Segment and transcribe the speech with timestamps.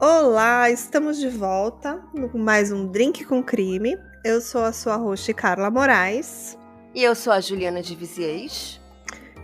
[0.00, 3.98] Olá, estamos de volta com mais um Drink com Crime.
[4.24, 6.56] Eu sou a sua host Carla Moraes.
[6.94, 8.80] E eu sou a Juliana de Viziers.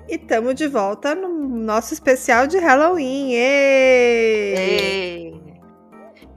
[0.09, 3.32] E estamos de volta no nosso especial de Halloween.
[3.32, 4.54] Ei!
[4.56, 5.23] Ei!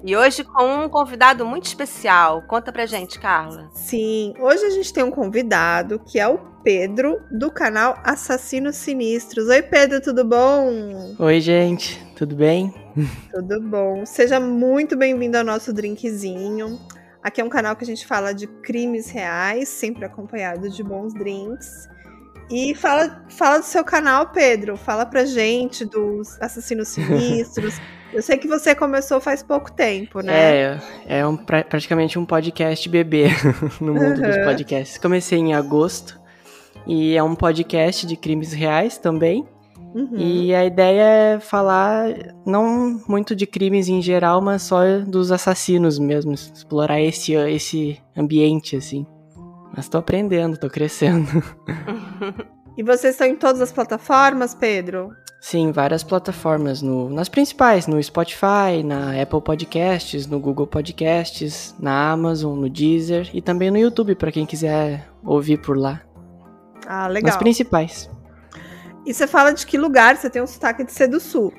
[0.04, 2.44] E hoje com um convidado muito especial.
[2.44, 3.70] Conta pra gente, Carla.
[3.74, 9.48] Sim, hoje a gente tem um convidado que é o Pedro, do canal Assassinos Sinistros.
[9.48, 11.16] Oi, Pedro, tudo bom?
[11.18, 12.74] Oi, gente, tudo bem?
[13.32, 14.06] Tudo bom.
[14.06, 16.80] Seja muito bem-vindo ao nosso drinkzinho.
[17.22, 21.14] Aqui é um canal que a gente fala de crimes reais, sempre acompanhado de bons
[21.14, 21.88] drinks.
[22.50, 24.76] E fala, fala do seu canal, Pedro.
[24.76, 27.76] Fala pra gente dos assassinos sinistros.
[28.14, 30.34] Eu sei que você começou faz pouco tempo, né?
[30.34, 30.80] É,
[31.20, 33.28] é um, pra, praticamente um podcast bebê
[33.82, 34.28] no mundo uhum.
[34.28, 34.98] dos podcasts.
[34.98, 36.20] Comecei em agosto
[36.86, 39.46] e é um podcast de crimes reais também.
[39.94, 40.18] Uhum.
[40.18, 42.08] E a ideia é falar
[42.46, 48.76] não muito de crimes em geral, mas só dos assassinos mesmo, explorar esse, esse ambiente
[48.76, 49.06] assim.
[49.76, 51.28] Mas tô aprendendo, tô crescendo.
[52.78, 55.12] e vocês estão em todas as plataformas, Pedro?
[55.40, 62.12] Sim, várias plataformas, no, nas principais, no Spotify, na Apple Podcasts, no Google Podcasts, na
[62.12, 66.02] Amazon, no Deezer e também no YouTube, para quem quiser ouvir por lá.
[66.88, 67.28] Ah, legal.
[67.30, 68.10] Nas principais.
[69.06, 70.18] E você fala de que lugar?
[70.18, 71.54] Você tem um sotaque de ser do Sul.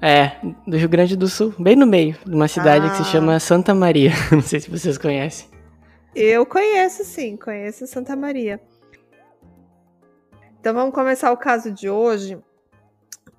[0.00, 0.32] É,
[0.66, 2.90] do Rio Grande do Sul, bem no meio, de uma cidade ah.
[2.90, 3.06] que se ah.
[3.06, 4.12] chama Santa Maria.
[4.30, 5.48] Não sei se vocês conhecem.
[6.14, 8.60] Eu conheço, sim, conheço Santa Maria.
[10.60, 12.38] Então vamos começar o caso de hoje.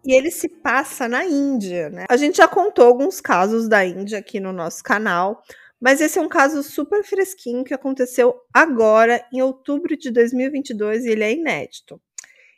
[0.05, 2.05] E ele se passa na Índia, né?
[2.07, 5.41] A gente já contou alguns casos da Índia aqui no nosso canal,
[5.81, 11.09] mas esse é um caso super fresquinho que aconteceu agora, em outubro de 2022, e
[11.09, 11.99] ele é inédito.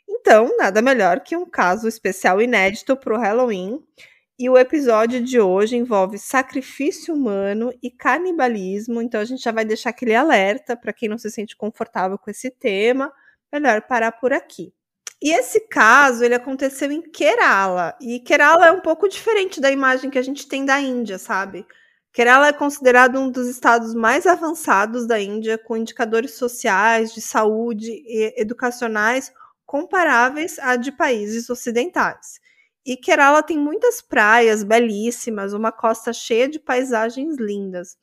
[0.06, 3.82] Então, nada melhor que um caso especial inédito para o Halloween.
[4.38, 9.64] E o episódio de hoje envolve sacrifício humano e canibalismo, então a gente já vai
[9.64, 13.12] deixar aquele alerta para quem não se sente confortável com esse tema,
[13.52, 14.72] melhor parar por aqui.
[15.20, 20.10] E esse caso, ele aconteceu em Kerala, e Kerala é um pouco diferente da imagem
[20.10, 21.66] que a gente tem da Índia, sabe?
[22.12, 27.90] Kerala é considerado um dos estados mais avançados da Índia, com indicadores sociais, de saúde
[27.90, 29.32] e educacionais
[29.66, 32.40] comparáveis a de países ocidentais.
[32.86, 37.96] E Kerala tem muitas praias belíssimas, uma costa cheia de paisagens lindas.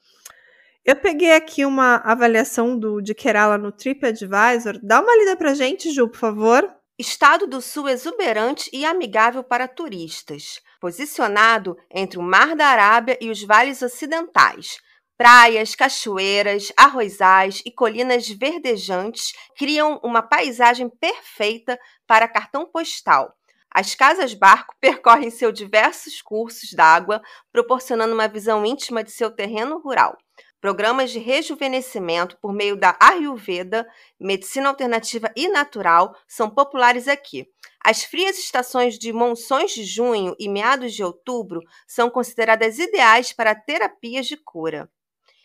[0.85, 4.79] Eu peguei aqui uma avaliação do de Kerala no TripAdvisor.
[4.83, 6.84] Dá uma lida pra gente, Ju, por favor.
[6.97, 13.29] Estado do Sul exuberante e amigável para turistas, posicionado entre o Mar da Arábia e
[13.29, 14.77] os vales ocidentais.
[15.17, 23.35] Praias, cachoeiras, arrozais e colinas verdejantes criam uma paisagem perfeita para cartão postal
[23.75, 30.17] as casas-barco percorrem seus diversos cursos d'água, proporcionando uma visão íntima de seu terreno rural.
[30.65, 33.87] Programas de rejuvenescimento por meio da Ayurveda,
[34.19, 37.47] medicina alternativa e natural, são populares aqui.
[37.79, 43.53] As frias estações de monções de junho e meados de outubro são consideradas ideais para
[43.53, 44.89] terapias de cura.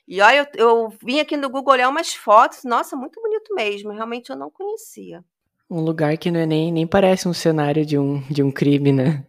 [0.09, 3.93] E olha, eu, eu vim aqui no Google olhar umas fotos, nossa, muito bonito mesmo,
[3.93, 5.23] realmente eu não conhecia.
[5.69, 8.91] Um lugar que não é nem, nem parece um cenário de um, de um crime,
[8.91, 9.27] né?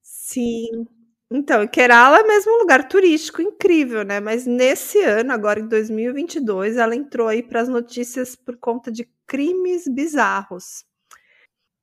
[0.00, 0.86] Sim.
[1.30, 4.20] Então, Kerala é mesmo um lugar turístico incrível, né?
[4.20, 9.08] Mas nesse ano, agora em 2022, ela entrou aí para as notícias por conta de
[9.26, 10.84] crimes bizarros.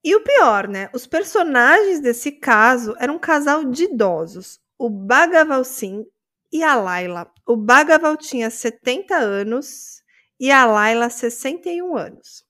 [0.04, 0.90] E o pior, né?
[0.94, 6.06] Os personagens desse caso eram um casal de idosos, o Bhagaval Singh
[6.52, 7.30] e a Laila.
[7.46, 10.02] O Bhagaval tinha 70 anos
[10.40, 12.46] e a Laila 61 anos.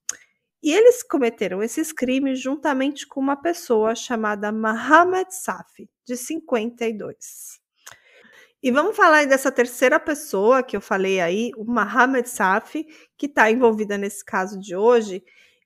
[0.64, 7.60] E eles cometeram esses crimes juntamente com uma pessoa chamada Mohamed Safi, de 52.
[8.64, 12.88] E vamos falar dessa terceira pessoa que eu falei aí, o Mohamed Safi,
[13.18, 15.22] que está envolvida nesse caso de hoje.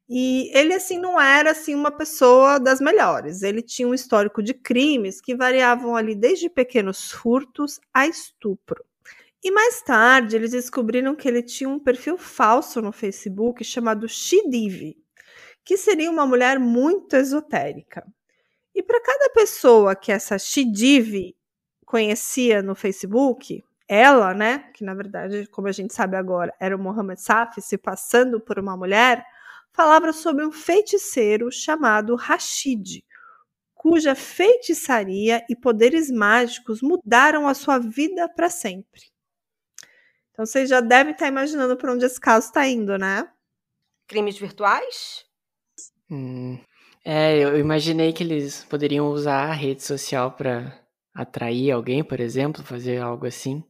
[0.09, 3.43] E ele, assim, não era, assim, uma pessoa das melhores.
[3.43, 8.83] Ele tinha um histórico de crimes que variavam ali desde pequenos furtos a estupro.
[9.43, 14.97] E mais tarde, eles descobriram que ele tinha um perfil falso no Facebook chamado Shidivi,
[15.63, 18.05] que seria uma mulher muito esotérica.
[18.73, 21.35] E para cada pessoa que essa Shidivi
[21.85, 26.79] conhecia no Facebook, ela, né, que na verdade, como a gente sabe agora, era o
[26.79, 29.23] Mohamed Safi se passando por uma mulher,
[29.71, 33.03] falava sobre um feiticeiro chamado Rashid,
[33.73, 39.01] cuja feitiçaria e poderes mágicos mudaram a sua vida para sempre.
[40.37, 43.27] Então vocês já devem estar imaginando para onde esse caso está indo, né?
[44.07, 45.25] Crimes virtuais?
[46.11, 46.59] Hum,
[47.03, 50.79] é, eu imaginei que eles poderiam usar a rede social para
[51.11, 53.63] atrair alguém, por exemplo, fazer algo assim.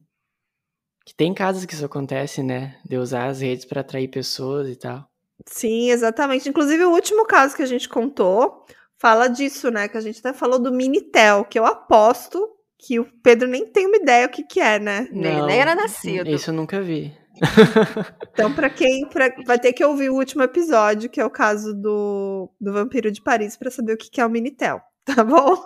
[1.06, 2.78] Que tem casos que isso acontece, né?
[2.84, 5.08] De usar as redes para atrair pessoas e tal.
[5.46, 6.50] Sim, exatamente.
[6.50, 8.66] Inclusive, o último caso que a gente contou
[9.00, 9.88] fala disso, né?
[9.88, 13.86] Que a gente até falou do Minitel, que eu aposto que o Pedro nem tem
[13.86, 15.08] uma ideia o que, que é, né?
[15.10, 16.30] Não, nem era nascido.
[16.30, 17.12] Isso eu nunca vi.
[18.32, 21.74] então, para quem pra, vai ter que ouvir o último episódio, que é o caso
[21.74, 25.64] do, do Vampiro de Paris, para saber o que, que é o Minitel, tá bom?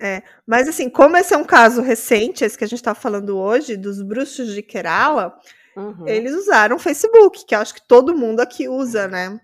[0.00, 3.38] É, mas assim, como esse é um caso recente, esse que a gente está falando
[3.38, 5.34] hoje, dos bruxos de Kerala,
[5.76, 6.06] uhum.
[6.06, 9.38] eles usaram o Facebook, que eu acho que todo mundo aqui usa, né?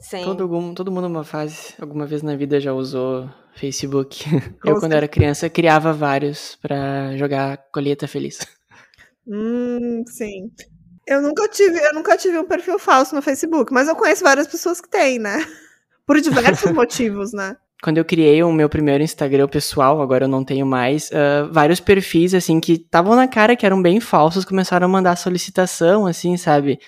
[0.00, 0.24] Sim.
[0.24, 4.24] Todo, todo mundo uma fase, alguma vez na vida já usou Facebook.
[4.64, 8.38] eu, quando era criança, criava vários para jogar colheita feliz.
[9.26, 10.50] Hum, sim.
[11.06, 14.46] Eu nunca tive, eu nunca tive um perfil falso no Facebook, mas eu conheço várias
[14.46, 15.44] pessoas que têm, né?
[16.06, 17.56] Por diversos motivos, né?
[17.84, 21.80] quando eu criei o meu primeiro Instagram pessoal, agora eu não tenho mais, uh, vários
[21.80, 26.38] perfis, assim, que estavam na cara que eram bem falsos, começaram a mandar solicitação, assim,
[26.38, 26.78] sabe?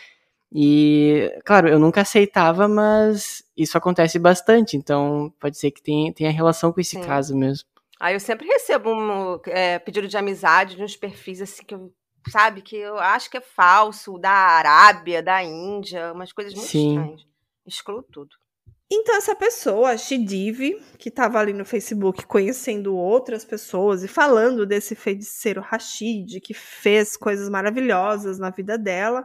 [0.59, 6.31] E, claro, eu nunca aceitava, mas isso acontece bastante, então pode ser que tenha, tenha
[6.31, 7.03] relação com esse Sim.
[7.03, 7.69] caso mesmo.
[8.01, 11.93] Aí eu sempre recebo um é, pedido de amizade de uns perfis, assim, que eu,
[12.31, 16.95] sabe, que eu acho que é falso, da Arábia, da Índia, umas coisas muito Sim.
[16.95, 17.27] estranhas.
[17.67, 18.31] Excluo tudo.
[18.91, 24.65] Então, essa pessoa, a Shidiv, que estava ali no Facebook conhecendo outras pessoas e falando
[24.65, 29.23] desse feiticeiro Rashid, que fez coisas maravilhosas na vida dela,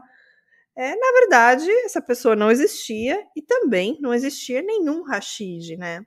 [0.75, 6.05] é, na verdade, essa pessoa não existia e também não existia nenhum Rashid, né?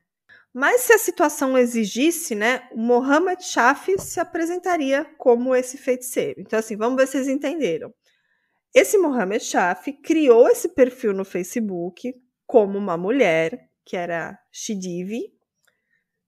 [0.52, 6.40] Mas se a situação exigisse, né, o Mohammed Shafi se apresentaria como esse feiticeiro.
[6.40, 7.92] Então, assim, vamos ver se vocês entenderam.
[8.72, 12.14] Esse Mohammed Shafi criou esse perfil no Facebook
[12.46, 15.32] como uma mulher, que era Shidivi,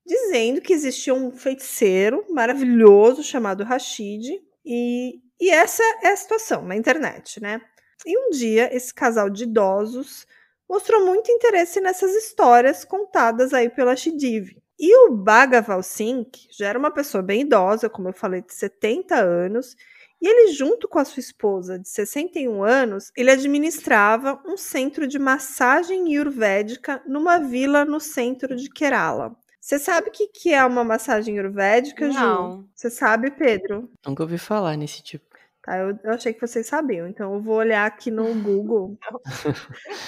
[0.05, 6.75] dizendo que existia um feiticeiro maravilhoso chamado Rashid, e, e essa é a situação na
[6.75, 7.61] internet, né?
[8.05, 10.27] E um dia esse casal de idosos
[10.69, 14.61] mostrou muito interesse nessas histórias contadas aí pela Shidivi.
[14.79, 19.15] E o Bhagaval Singh já era uma pessoa bem idosa, como eu falei, de 70
[19.15, 19.75] anos,
[20.21, 25.19] e ele, junto com a sua esposa de 61 anos, ele administrava um centro de
[25.19, 29.35] massagem ayurvédica numa vila no centro de Kerala.
[29.59, 32.61] Você sabe o que, que é uma massagem ayurvédica, Não.
[32.61, 32.69] Ju?
[32.73, 33.89] Você sabe, Pedro?
[34.05, 35.26] Nunca ouvi falar nesse tipo.
[35.67, 38.97] Tá, eu, eu, achei que vocês sabiam, então eu vou olhar aqui no Google.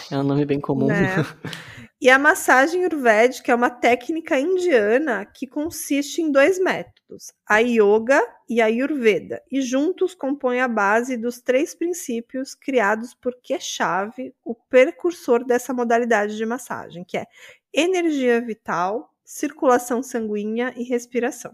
[0.10, 0.88] é um nome bem comum.
[0.88, 1.18] Né?
[2.00, 8.26] E a massagem ayurvédica é uma técnica indiana que consiste em dois métodos, a yoga
[8.48, 14.14] e a ayurveda, e juntos compõem a base dos três princípios criados por Keshav,
[14.46, 17.26] o precursor dessa modalidade de massagem, que é
[17.74, 21.54] energia vital, circulação sanguínea e respiração.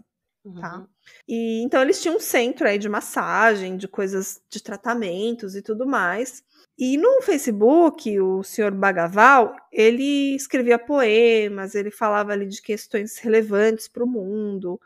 [0.54, 0.78] Tá?
[0.78, 0.86] Uhum.
[1.28, 5.86] E então eles tinham um centro aí de massagem, de coisas de tratamentos e tudo
[5.86, 6.42] mais.
[6.78, 13.88] E no Facebook, o senhor Bagaval, ele escrevia poemas, ele falava ali de questões relevantes
[13.88, 14.78] para o mundo.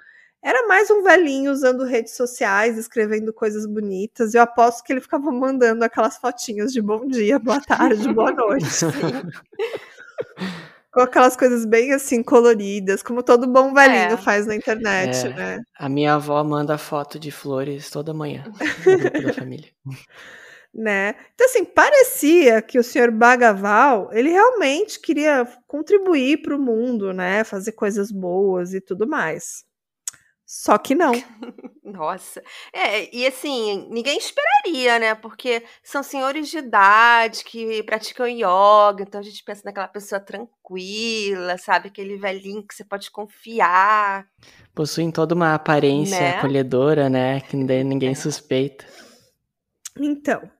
[0.42, 4.34] Era mais um velhinho usando redes sociais, escrevendo coisas bonitas.
[4.34, 8.66] Eu aposto que ele ficava mandando aquelas fotinhas de bom dia, boa tarde, boa noite.
[10.92, 14.16] Com aquelas coisas bem assim, coloridas, como todo bom velhinho é.
[14.16, 15.28] faz na internet, é.
[15.34, 15.62] né?
[15.78, 18.44] A minha avó manda foto de flores toda manhã
[18.84, 19.70] no grupo da família.
[20.74, 21.14] né?
[21.34, 27.44] Então, assim, parecia que o senhor Bagaval, ele realmente queria contribuir para o mundo, né?
[27.44, 29.64] Fazer coisas boas e tudo mais.
[30.52, 31.12] Só que não.
[31.84, 32.42] Nossa.
[32.72, 35.14] É, e assim, ninguém esperaria, né?
[35.14, 41.56] Porque são senhores de idade que praticam yoga, então a gente pensa naquela pessoa tranquila,
[41.56, 41.86] sabe?
[41.86, 44.26] Aquele velhinho que você pode confiar.
[44.74, 46.38] Possuem toda uma aparência né?
[46.38, 47.42] acolhedora, né?
[47.42, 48.14] Que ninguém é.
[48.16, 48.84] suspeita.
[50.00, 50.50] Então,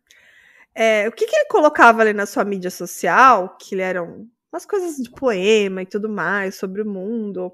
[0.73, 4.65] é, o que, que ele colocava ali na sua mídia social, que ele eram umas
[4.65, 7.53] coisas de poema e tudo mais sobre o mundo,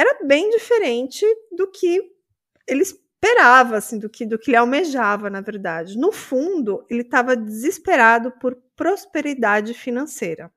[0.00, 2.02] era bem diferente do que
[2.66, 5.98] ele esperava, assim, do que, do que ele almejava, na verdade.
[5.98, 10.50] No fundo, ele estava desesperado por prosperidade financeira.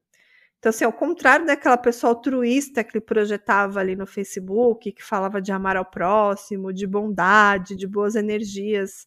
[0.58, 5.42] Então, assim, ao contrário daquela pessoa altruísta que ele projetava ali no Facebook, que falava
[5.42, 9.06] de amar ao próximo, de bondade, de boas energias,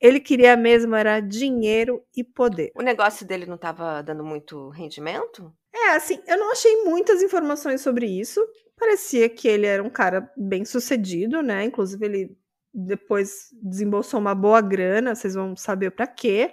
[0.00, 2.72] ele queria mesmo era dinheiro e poder.
[2.74, 5.52] O negócio dele não estava dando muito rendimento?
[5.74, 8.40] É, assim, eu não achei muitas informações sobre isso.
[8.76, 11.64] Parecia que ele era um cara bem sucedido, né?
[11.64, 12.38] Inclusive, ele
[12.74, 16.52] depois desembolsou uma boa grana, vocês vão saber para quê.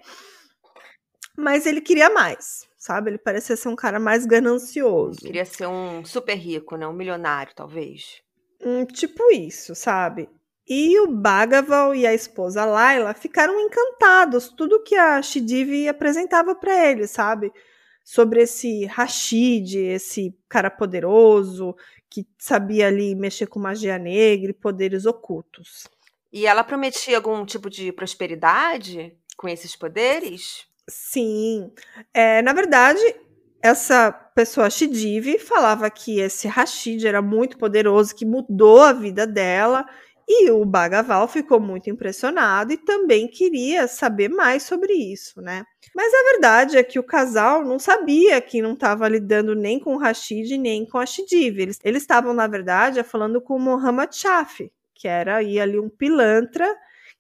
[1.36, 3.10] Mas ele queria mais, sabe?
[3.10, 5.20] Ele parecia ser um cara mais ganancioso.
[5.20, 6.88] Queria ser um super rico, né?
[6.88, 8.22] Um milionário, talvez.
[8.64, 10.30] Hum, tipo isso, sabe?
[10.68, 16.92] E o Bhagaval e a esposa Laila ficaram encantados tudo que a Shidivi apresentava para
[16.92, 17.52] eles, sabe?
[18.04, 21.76] Sobre esse Rashid, esse cara poderoso
[22.12, 25.88] que sabia ali mexer com magia negra e poderes ocultos.
[26.32, 30.66] E ela prometia algum tipo de prosperidade com esses poderes?
[30.90, 31.72] Sim.
[32.14, 33.02] É, na verdade,
[33.62, 39.86] essa pessoa Shidivi falava que esse Rashid era muito poderoso, que mudou a vida dela,
[40.28, 45.64] e o Bagaval ficou muito impressionado e também queria saber mais sobre isso, né?
[45.96, 49.96] Mas a verdade é que o casal não sabia que não estava lidando nem com
[49.96, 51.64] o Rashid nem com a Shidivi.
[51.84, 56.68] Eles estavam, na verdade, falando com o Muhammad Shafi, que era aí ali um pilantra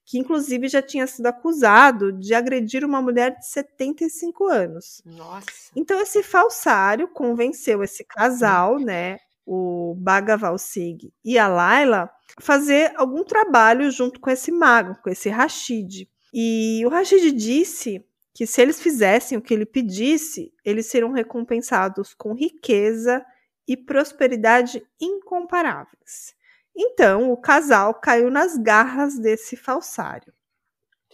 [0.05, 5.01] que inclusive já tinha sido acusado de agredir uma mulher de 75 anos.
[5.05, 5.71] Nossa.
[5.75, 12.09] Então esse falsário convenceu esse casal, né, o Bhagaval Sig e a Laila,
[12.41, 16.09] fazer algum trabalho junto com esse mago, com esse Rashid.
[16.33, 22.13] E o Rashid disse que se eles fizessem o que ele pedisse, eles seriam recompensados
[22.13, 23.23] com riqueza
[23.67, 26.35] e prosperidade incomparáveis.
[26.75, 30.33] Então, o casal caiu nas garras desse falsário.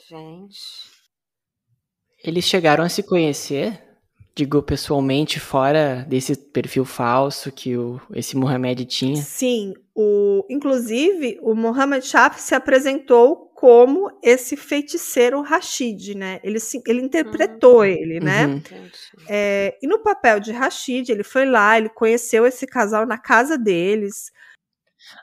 [0.08, 0.62] Gente.
[2.24, 3.87] Eles chegaram a se conhecer?
[4.38, 9.16] Digo, pessoalmente, fora desse perfil falso que o, esse Mohamed tinha?
[9.16, 9.74] Sim.
[9.96, 16.40] O, inclusive, o Mohamed Shaf se apresentou como esse feiticeiro Rashid, né?
[16.44, 17.86] Ele, ele interpretou uhum.
[17.86, 18.46] ele, né?
[18.46, 18.62] Uhum.
[19.28, 23.58] É, e no papel de Rashid, ele foi lá, ele conheceu esse casal na casa
[23.58, 24.32] deles.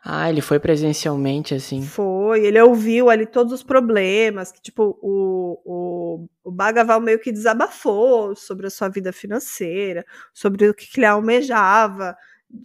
[0.02, 1.82] Ah, ele foi presencialmente, assim.
[1.82, 7.32] Foi, ele ouviu ali todos os problemas, que, tipo, o, o, o Bagaval meio que
[7.32, 12.16] desabafou sobre a sua vida financeira, sobre o que ele almejava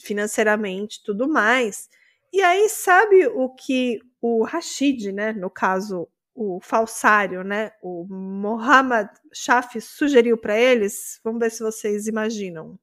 [0.02, 1.90] financeiramente tudo mais.
[2.32, 9.08] E aí, sabe o que o Rashid, né, no caso, o falsário, né, o Mohammad
[9.34, 11.20] Shaf sugeriu para eles?
[11.24, 12.78] Vamos ver se vocês imaginam.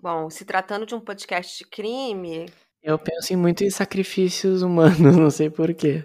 [0.00, 2.46] Bom, se tratando de um podcast de crime,
[2.82, 6.04] eu penso em muito em sacrifícios humanos, não sei porquê.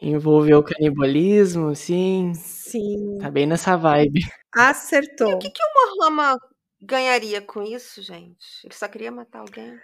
[0.00, 2.32] Envolveu o canibalismo, assim.
[2.34, 3.18] Sim.
[3.20, 4.20] Tá bem nessa vibe.
[4.52, 5.30] Acertou.
[5.30, 6.38] E o que, que o Mohammed
[6.80, 8.64] ganharia com isso, gente?
[8.64, 9.78] Ele só queria matar alguém.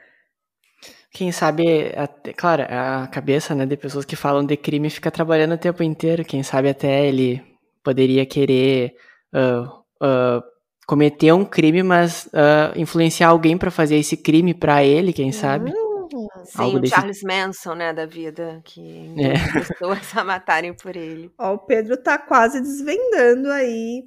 [1.13, 5.55] Quem sabe, até, claro, a cabeça né, de pessoas que falam de crime fica trabalhando
[5.55, 6.25] o tempo inteiro.
[6.25, 7.45] Quem sabe até ele
[7.83, 8.95] poderia querer
[9.33, 9.69] uh,
[10.05, 10.43] uh,
[10.87, 15.71] cometer um crime, mas uh, influenciar alguém para fazer esse crime para ele, quem sabe.
[15.71, 15.88] Hum.
[16.45, 16.95] Sim, Algo o desse...
[16.95, 19.53] Charles Manson, né, da vida, que é.
[19.53, 21.33] pessoas a matarem por ele.
[21.39, 24.05] Ó, o Pedro tá quase desvendando aí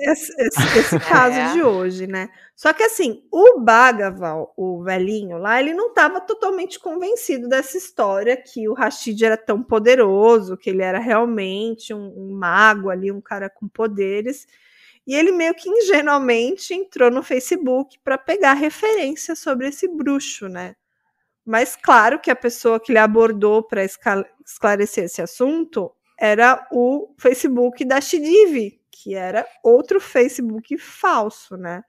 [0.00, 1.52] esse, esse, esse caso é.
[1.52, 2.28] de hoje, né?
[2.54, 8.36] Só que assim, o Bagaval, o velhinho lá, ele não estava totalmente convencido dessa história
[8.36, 13.20] que o Rashid era tão poderoso, que ele era realmente um, um mago ali, um
[13.20, 14.46] cara com poderes.
[15.06, 20.74] E ele meio que ingenuamente entrou no Facebook para pegar referência sobre esse bruxo, né?
[21.44, 27.84] Mas claro que a pessoa que ele abordou para esclarecer esse assunto era o Facebook
[27.84, 31.82] da Shidiv, que era outro Facebook falso, né?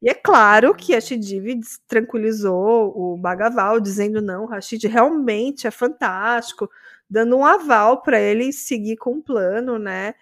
[0.00, 6.70] E é claro que a Shidiv tranquilizou o Bagaval, dizendo não, Rashid realmente é fantástico,
[7.08, 10.14] dando um aval para ele seguir com o plano, né?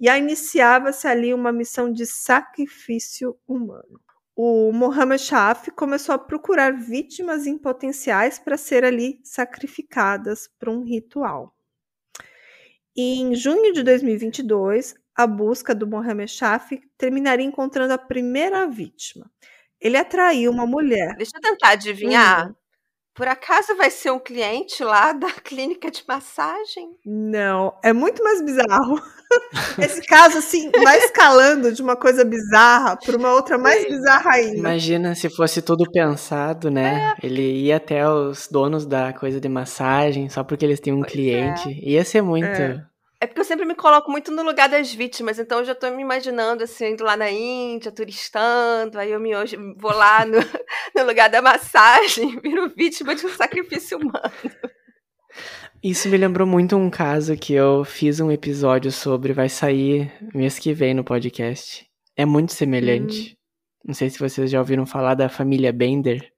[0.00, 4.03] E iniciava-se ali uma missão de sacrifício humano
[4.36, 10.82] o Mohammed Shaf começou a procurar vítimas em potenciais para ser ali sacrificadas para um
[10.82, 11.54] ritual.
[12.96, 19.30] E em junho de 2022, a busca do Mohammed Shaf terminaria encontrando a primeira vítima.
[19.80, 21.14] Ele atraiu uma mulher.
[21.16, 22.50] Deixa eu tentar adivinhar.
[22.50, 22.54] Hum.
[23.14, 26.90] Por acaso vai ser um cliente lá da clínica de massagem?
[27.06, 29.00] Não, é muito mais bizarro.
[29.78, 34.58] Esse caso, assim, vai escalando de uma coisa bizarra para uma outra mais bizarra ainda.
[34.58, 37.14] Imagina se fosse tudo pensado, né?
[37.22, 37.26] É.
[37.26, 41.12] Ele ia até os donos da coisa de massagem só porque eles têm um pois
[41.12, 41.68] cliente.
[41.68, 41.90] É.
[41.90, 42.46] Ia ser muito.
[42.46, 42.84] É.
[43.24, 45.90] É porque eu sempre me coloco muito no lugar das vítimas, então eu já tô
[45.90, 50.36] me imaginando assim, indo lá na Índia, turistando, aí eu me hoje vou lá no,
[50.94, 54.30] no lugar da massagem, viro vítima de um sacrifício humano.
[55.82, 60.58] Isso me lembrou muito um caso que eu fiz um episódio sobre, vai sair mês
[60.58, 61.86] que vem no podcast.
[62.14, 63.32] É muito semelhante.
[63.32, 63.88] Hum.
[63.88, 66.30] Não sei se vocês já ouviram falar da família Bender.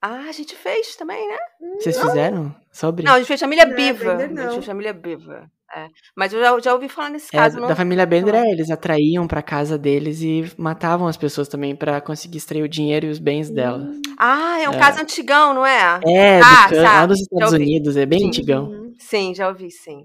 [0.00, 1.38] Ah, a gente fez também, né?
[1.78, 2.06] Vocês não.
[2.06, 2.56] fizeram?
[2.72, 3.04] Sobre?
[3.04, 4.14] Não, a gente fez família não, Biva.
[4.14, 4.42] Bender, não.
[4.42, 5.50] A gente fez família Biva.
[5.74, 5.88] É.
[6.14, 7.58] Mas eu já, já, ouvi falar nesse é, caso.
[7.64, 11.74] É, da família Bender, é, eles atraíam pra casa deles e matavam as pessoas também
[11.74, 13.54] para conseguir extrair o dinheiro e os bens hum.
[13.54, 13.90] dela.
[14.18, 14.78] Ah, é um é.
[14.78, 16.00] caso antigão, não é?
[16.06, 18.26] É, ah, do, lá dos Estados Unidos, é bem sim.
[18.28, 18.92] antigão.
[18.98, 20.04] Sim, já ouvi, sim.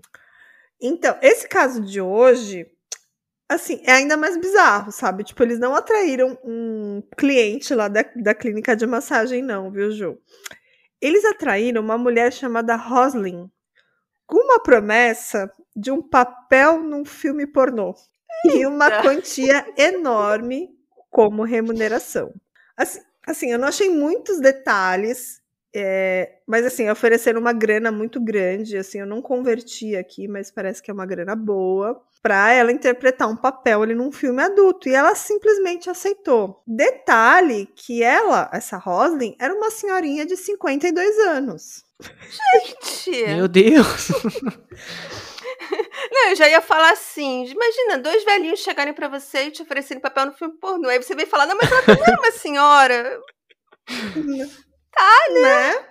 [0.82, 2.66] Então, esse caso de hoje,
[3.50, 5.24] assim, é ainda mais bizarro, sabe?
[5.26, 10.18] Tipo, eles não atraíram um cliente lá da, da clínica de massagem, não, viu, Ju?
[11.02, 13.50] Eles atraíram uma mulher chamada Roslyn,
[14.26, 17.94] com uma promessa de um papel num filme pornô
[18.46, 18.58] Eita.
[18.58, 20.70] e uma quantia enorme
[21.12, 22.34] como remuneração.
[22.76, 25.40] Assim, assim, eu não achei muitos detalhes,
[25.76, 30.82] é, mas assim, ofereceram uma grana muito grande, assim, eu não converti aqui, mas parece
[30.82, 34.96] que é uma grana boa para ela interpretar um papel ali num filme adulto e
[34.96, 36.64] ela simplesmente aceitou.
[36.66, 41.84] Detalhe que ela, essa Roslyn, era uma senhorinha de 52 anos.
[42.02, 43.28] Gente!
[43.28, 44.08] Meu Deus!
[46.12, 50.02] Não, eu já ia falar assim: imagina, dois velhinhos chegarem para você e te oferecerem
[50.02, 50.90] papel no filme pornô.
[50.90, 53.22] Aí você vem falar, não, mas ela também é uma senhora.
[54.92, 55.42] tá, né?
[55.42, 55.88] né?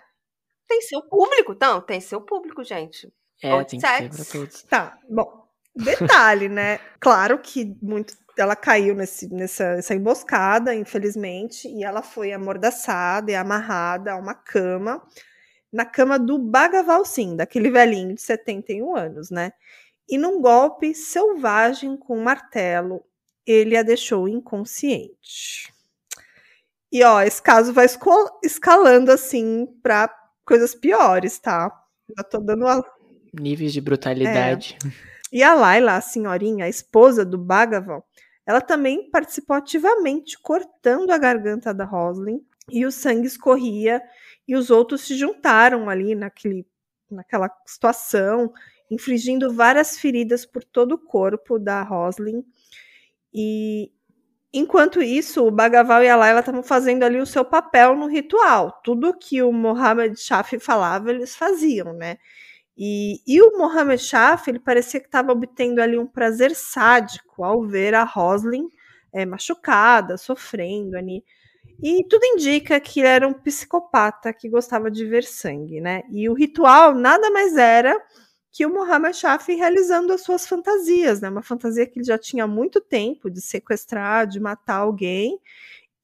[0.69, 1.57] Tem seu público.
[1.61, 3.13] Não, tem seu público, gente.
[3.43, 4.63] É, tem que ter pra todos.
[4.63, 5.47] Tá, bom.
[5.75, 6.81] Detalhe, né?
[6.99, 13.35] Claro que muito ela caiu nesse, nessa, nessa emboscada, infelizmente, e ela foi amordaçada e
[13.35, 15.03] amarrada a uma cama
[15.77, 19.53] na cama do Bagaval Sim, daquele velhinho de 71 anos, né?
[20.09, 23.05] E num golpe selvagem com um martelo,
[23.45, 25.71] ele a deixou inconsciente.
[26.91, 27.87] E ó, esse caso vai
[28.43, 30.09] escalando assim para
[30.47, 31.71] coisas piores, tá?
[32.17, 32.65] Já tô dando
[33.39, 34.79] níveis de brutalidade.
[34.83, 34.91] É.
[35.31, 38.03] E a Laila, a senhorinha, a esposa do Bagaval,
[38.47, 42.41] ela também participou ativamente cortando a garganta da Roslin
[42.71, 44.01] e o sangue escorria
[44.47, 46.67] e os outros se juntaram ali naquele,
[47.11, 48.53] naquela situação,
[48.91, 52.45] infligindo várias feridas por todo o corpo da Roslin.
[53.33, 53.91] E
[54.53, 58.81] enquanto isso, o Bagaval e a Laila estavam fazendo ali o seu papel no ritual.
[58.85, 62.19] Tudo que o Mohammed Shafi falava, eles faziam, né?
[62.79, 67.63] E, e o Mohammed Shafi, ele parecia que estava obtendo ali um prazer sádico ao
[67.67, 68.69] ver a Roslin
[69.13, 71.25] é, machucada, sofrendo ali.
[71.83, 76.03] E tudo indica que ele era um psicopata que gostava de ver sangue, né?
[76.11, 78.01] E o ritual nada mais era
[78.51, 81.29] que o Muhammad Shafi realizando as suas fantasias, né?
[81.29, 85.39] Uma fantasia que ele já tinha há muito tempo de sequestrar, de matar alguém.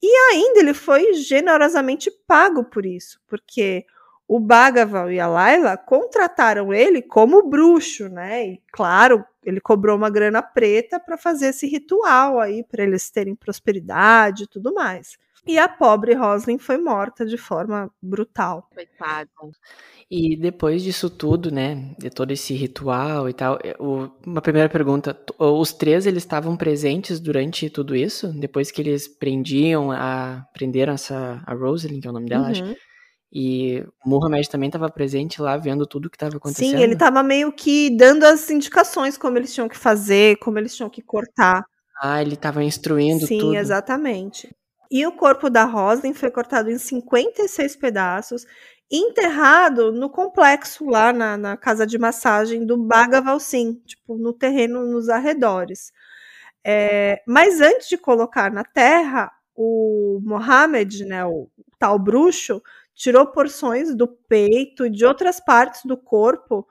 [0.02, 3.86] E ainda ele foi generosamente pago por isso, porque
[4.28, 8.46] o Bhagavan e a Laila contrataram ele como bruxo, né?
[8.48, 13.34] E claro, ele cobrou uma grana preta para fazer esse ritual aí, para eles terem
[13.34, 15.18] prosperidade e tudo mais.
[15.46, 18.68] E a pobre Roslin foi morta de forma brutal.
[18.72, 19.28] Coitada.
[20.10, 25.18] E depois disso tudo, né, de todo esse ritual e tal, é, uma primeira pergunta,
[25.38, 28.28] os três eles estavam presentes durante tudo isso?
[28.28, 32.50] Depois que eles prendiam a prenderam essa a Rosalind, que é o nome dela, uhum.
[32.50, 32.76] acho.
[33.32, 36.76] E o Muhammad também estava presente lá vendo tudo que estava acontecendo.
[36.76, 40.76] Sim, ele estava meio que dando as indicações como eles tinham que fazer, como eles
[40.76, 41.64] tinham que cortar.
[41.98, 43.52] Ah, ele estava instruindo Sim, tudo.
[43.52, 44.54] Sim, exatamente.
[44.92, 48.44] E o corpo da Roslin foi cortado em 56 pedaços
[48.90, 54.84] enterrado no complexo lá na, na casa de massagem do Bagaval Sim, tipo, no terreno
[54.84, 55.90] nos arredores.
[56.62, 62.62] É, mas antes de colocar na terra, o Mohammed, né, o tal bruxo,
[62.94, 66.68] tirou porções do peito e de outras partes do corpo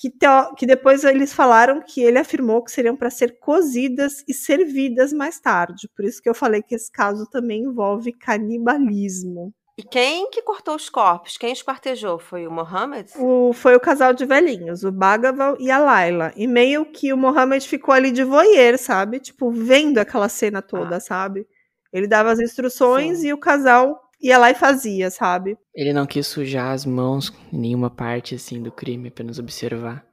[0.00, 0.10] que,
[0.56, 5.38] que depois eles falaram que ele afirmou que seriam para ser cozidas e servidas mais
[5.38, 5.90] tarde.
[5.94, 9.52] Por isso que eu falei que esse caso também envolve canibalismo.
[9.76, 11.36] E quem que cortou os corpos?
[11.36, 12.18] Quem esquartejou?
[12.18, 13.12] Foi o Mohammed?
[13.18, 16.32] O, foi o casal de velhinhos, o Bagaval e a Laila.
[16.34, 19.20] E meio que o Mohammed ficou ali de voyeur, sabe?
[19.20, 21.00] Tipo, vendo aquela cena toda, ah.
[21.00, 21.46] sabe?
[21.92, 23.28] Ele dava as instruções Sim.
[23.28, 25.56] e o casal ia lá e fazia, sabe?
[25.74, 30.04] Ele não quis sujar as mãos em nenhuma parte assim do crime, apenas observar.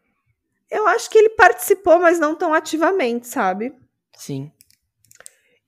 [0.70, 3.74] Eu acho que ele participou, mas não tão ativamente, sabe?
[4.16, 4.52] Sim.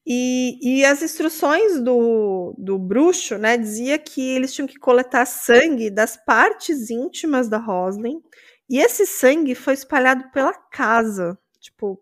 [0.06, 5.90] E, e as instruções do, do bruxo, né, dizia que eles tinham que coletar sangue
[5.90, 8.22] das partes íntimas da Roslin,
[8.70, 12.02] e esse sangue foi espalhado pela casa, tipo,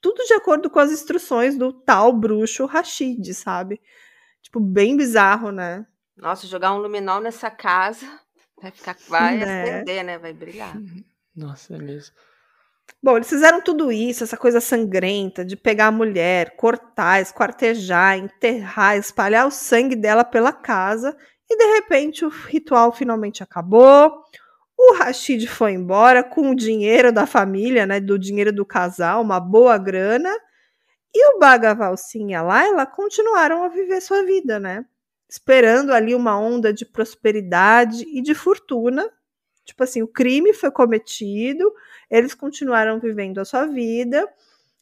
[0.00, 3.80] tudo de acordo com as instruções do tal bruxo Rashid, sabe?
[4.48, 5.86] Tipo, bem bizarro, né?
[6.16, 8.06] Nossa, jogar um luminol nessa casa
[8.60, 8.96] vai ficar.
[9.08, 9.62] Vai né?
[9.62, 10.18] acender, né?
[10.18, 10.74] Vai brilhar.
[11.36, 12.14] Nossa, é mesmo.
[13.02, 18.96] Bom, eles fizeram tudo isso, essa coisa sangrenta de pegar a mulher, cortar, esquartejar, enterrar,
[18.96, 21.14] espalhar o sangue dela pela casa,
[21.48, 24.10] e de repente o ritual finalmente acabou.
[24.76, 29.38] O Rashid foi embora com o dinheiro da família, né, do dinheiro do casal, uma
[29.38, 30.34] boa grana,
[31.14, 34.84] e o Bhagaval Singh e a Laila continuaram a viver sua vida, né?
[35.28, 39.10] Esperando ali uma onda de prosperidade e de fortuna.
[39.64, 41.72] Tipo assim, o crime foi cometido,
[42.10, 44.26] eles continuaram vivendo a sua vida,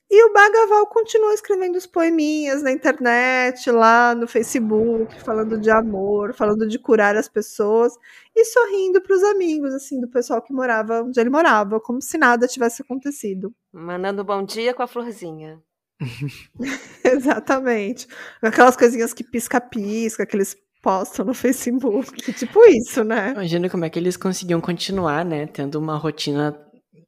[0.09, 6.33] e o Bagaval continuou escrevendo os poeminhas na internet, lá no Facebook, falando de amor,
[6.33, 7.93] falando de curar as pessoas
[8.33, 12.17] e sorrindo para os amigos, assim, do pessoal que morava onde ele morava, como se
[12.17, 13.53] nada tivesse acontecido.
[13.73, 15.61] Mandando bom dia com a florzinha.
[17.05, 18.07] Exatamente.
[18.43, 23.33] Aquelas coisinhas que pisca-pisca, que eles postam no Facebook, tipo isso, né?
[23.33, 26.57] Imagina como é que eles conseguiam continuar, né, tendo uma rotina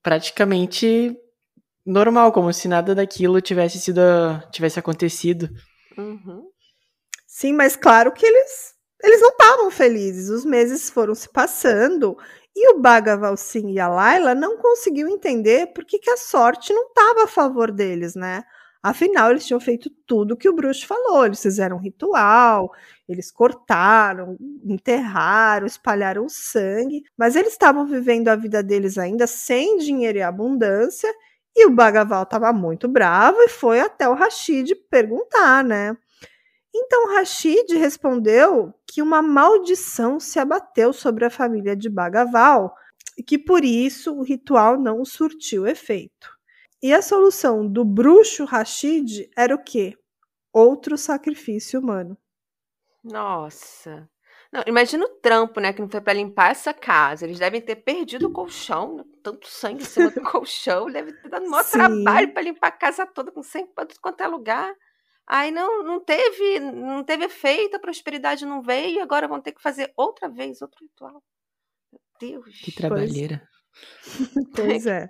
[0.03, 1.17] praticamente
[1.87, 4.01] normal, como se nada daquilo tivesse sido
[4.51, 5.49] tivesse acontecido.
[5.97, 6.43] Uhum.
[7.27, 10.29] Sim, mas claro que eles eles não estavam felizes.
[10.29, 12.17] Os meses foram se passando
[12.55, 16.73] e o Bhagaval Singh e a Laila não conseguiam entender por que, que a sorte
[16.73, 18.43] não estava a favor deles, né?
[18.83, 21.27] Afinal, eles tinham feito tudo que o bruxo falou.
[21.27, 22.71] Eles fizeram um ritual,
[23.09, 30.19] eles cortaram, enterraram, espalharam sangue, mas eles estavam vivendo a vida deles ainda sem dinheiro
[30.19, 31.13] e abundância
[31.59, 35.97] e o Bagaval estava muito bravo e foi até o Rashid perguntar, né?
[36.73, 42.73] Então Rashid respondeu que uma maldição se abateu sobre a família de Bagaval
[43.17, 46.38] e que por isso o ritual não surtiu efeito.
[46.83, 49.95] E a solução do bruxo Rashid era o quê?
[50.53, 52.17] Outro sacrifício humano.
[53.03, 54.09] Nossa.
[54.53, 57.27] Não, imagina o trampo, né, que não foi para limpar essa casa.
[57.27, 61.29] Eles devem ter perdido o colchão, né, tanto sangue em cima do colchão, deve ter
[61.29, 61.79] dado maior Sim.
[61.79, 64.75] trabalho para limpar a casa toda com sangue para tudo quanto é lugar.
[65.27, 69.61] Aí não, não teve, não teve efeito, a prosperidade não veio, agora vão ter que
[69.61, 71.23] fazer outra vez outro ritual.
[71.93, 72.61] Meu Deus.
[72.63, 73.47] Que trabalheira.
[74.57, 75.07] Pois é.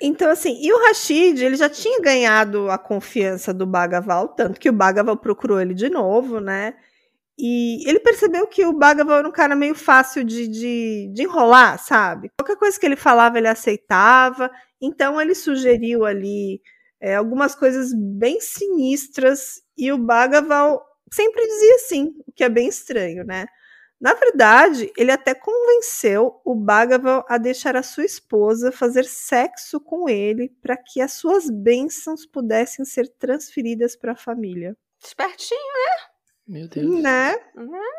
[0.00, 4.70] Então, assim, e o Rashid, ele já tinha ganhado a confiança do Bagaval, tanto que
[4.70, 6.74] o Bagaval procurou ele de novo, né?
[7.38, 11.78] E ele percebeu que o Bhagavan era um cara meio fácil de, de, de, enrolar,
[11.78, 12.30] sabe?
[12.36, 14.50] Qualquer coisa que ele falava, ele aceitava.
[14.80, 16.60] Então ele sugeriu ali
[17.00, 20.78] é, algumas coisas bem sinistras e o Bhagavan
[21.12, 23.46] sempre dizia sim, o que é bem estranho, né?
[24.00, 30.08] Na verdade, ele até convenceu o Bhagavan a deixar a sua esposa fazer sexo com
[30.08, 34.76] ele para que as suas bênçãos pudessem ser transferidas para a família.
[35.04, 36.06] Espertinho, né?
[36.46, 37.02] Meu Deus.
[37.02, 37.32] Né?
[37.56, 37.90] Né?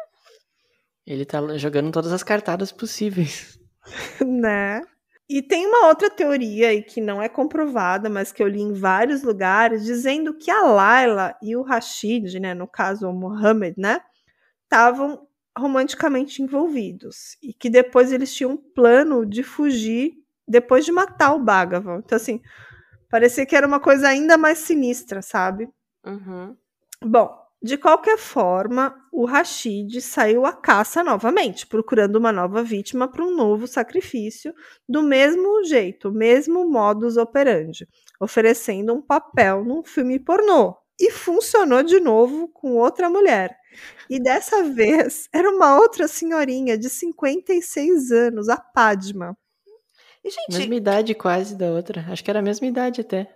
[1.05, 3.59] Ele tá jogando todas as cartadas possíveis.
[4.25, 4.81] né?
[5.29, 8.73] E tem uma outra teoria aí que não é comprovada, mas que eu li em
[8.73, 14.01] vários lugares, dizendo que a Laila e o Rashid, né, no caso o Mohammed, né,
[14.63, 15.28] estavam
[15.59, 20.13] romanticamente envolvidos e que depois eles tinham um plano de fugir
[20.47, 22.01] depois de matar o Bhagavan.
[22.03, 22.41] Então assim,
[23.09, 25.69] parecia que era uma coisa ainda mais sinistra, sabe?
[26.05, 26.55] Uhum.
[27.03, 33.23] Bom, de qualquer forma, o Rashid saiu à caça novamente, procurando uma nova vítima para
[33.23, 34.53] um novo sacrifício,
[34.87, 37.85] do mesmo jeito, mesmo modus operandi,
[38.19, 40.77] oferecendo um papel num filme pornô.
[40.99, 43.57] E funcionou de novo com outra mulher.
[44.09, 49.37] E dessa vez era uma outra senhorinha de 56 anos, a Padma.
[50.23, 50.57] E, gente...
[50.57, 52.05] Mesma idade quase da outra.
[52.09, 53.33] Acho que era a mesma idade até.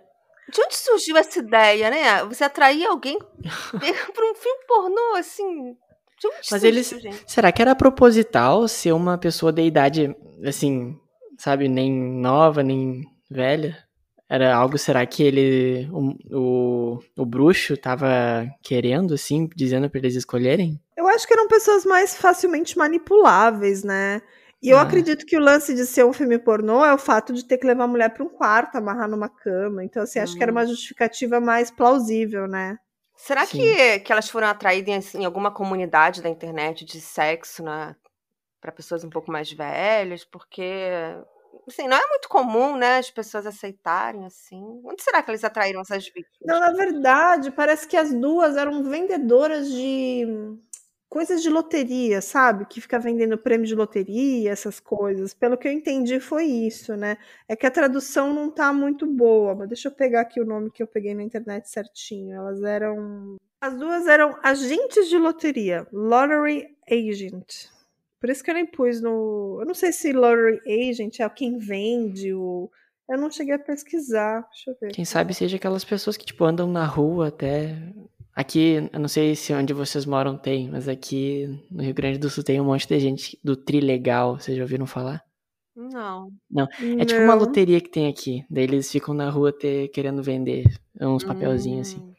[0.52, 2.24] De onde surgiu essa ideia, né?
[2.24, 3.18] Você atrair alguém
[4.12, 5.72] para um filme pornô, assim.
[6.20, 6.88] De onde Mas surgiu, eles.
[6.90, 7.24] Gente?
[7.26, 10.98] Será que era proposital ser uma pessoa de idade, assim,
[11.38, 13.83] sabe, nem nova, nem velha?
[14.34, 15.88] Era algo, será que ele.
[15.92, 20.80] O, o, o bruxo tava querendo, assim, dizendo para eles escolherem?
[20.96, 24.20] Eu acho que eram pessoas mais facilmente manipuláveis, né?
[24.60, 24.82] E eu ah.
[24.82, 27.66] acredito que o lance de ser um filme pornô é o fato de ter que
[27.66, 29.84] levar a mulher para um quarto, amarrar numa cama.
[29.84, 30.66] Então, assim, acho que era uma hum.
[30.66, 32.76] justificativa mais plausível, né?
[33.16, 37.94] Será que, que elas foram atraídas em alguma comunidade da internet de sexo, né?
[38.60, 40.24] Para pessoas um pouco mais velhas?
[40.24, 40.90] Porque,
[41.66, 42.98] assim, não é muito comum, né?
[42.98, 44.62] As pessoas aceitarem, assim.
[44.84, 46.40] Onde será que eles atraíram essas vítimas?
[46.42, 50.26] Não, na verdade, parece que as duas eram vendedoras de
[51.14, 52.66] coisas de loteria, sabe?
[52.66, 55.32] Que fica vendendo prêmio de loteria, essas coisas.
[55.32, 57.16] Pelo que eu entendi, foi isso, né?
[57.48, 60.72] É que a tradução não tá muito boa, mas deixa eu pegar aqui o nome
[60.72, 62.34] que eu peguei na internet certinho.
[62.34, 63.36] Elas eram.
[63.60, 67.72] As duas eram agentes de loteria, Lottery Agent.
[68.24, 69.58] Por isso que eu nem pus no.
[69.60, 70.58] Eu não sei se Lottery
[70.88, 72.70] Agent é quem vende o.
[73.06, 74.40] Eu não cheguei a pesquisar.
[74.48, 74.92] Deixa eu ver.
[74.94, 77.76] Quem sabe seja aquelas pessoas que, tipo, andam na rua até
[78.34, 82.30] Aqui, eu não sei se onde vocês moram tem, mas aqui no Rio Grande do
[82.30, 84.38] Sul tem um monte de gente do Trilegal.
[84.40, 85.22] Vocês já ouviram falar?
[85.76, 86.30] Não.
[86.50, 86.66] Não.
[86.98, 88.42] É tipo uma loteria que tem aqui.
[88.48, 90.64] Daí eles ficam na rua ter, querendo vender
[90.98, 92.13] uns papelzinhos assim.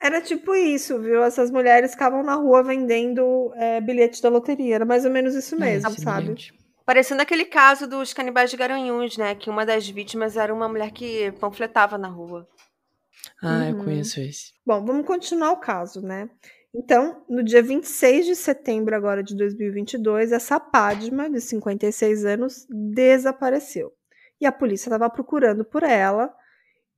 [0.00, 1.22] Era tipo isso, viu?
[1.24, 4.76] Essas mulheres ficavam na rua vendendo é, bilhete da loteria.
[4.76, 6.34] Era mais ou menos isso É, mesmo, sabe?
[6.86, 9.34] Parecendo aquele caso dos canibais de Garanhuns, né?
[9.34, 12.46] Que uma das vítimas era uma mulher que panfletava na rua.
[13.42, 13.84] Ah, eu Uhum.
[13.84, 14.52] conheço esse.
[14.64, 16.30] Bom, vamos continuar o caso, né?
[16.74, 23.92] Então, no dia 26 de setembro agora de 2022, essa Padma, de 56 anos, desapareceu.
[24.40, 26.32] E a polícia estava procurando por ela.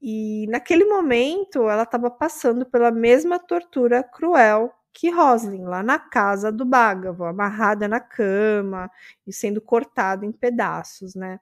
[0.03, 6.51] E naquele momento, ela estava passando pela mesma tortura cruel que Roslin, lá na casa
[6.51, 8.91] do Bhagavan, amarrada na cama
[9.27, 11.39] e sendo cortada em pedaços, né?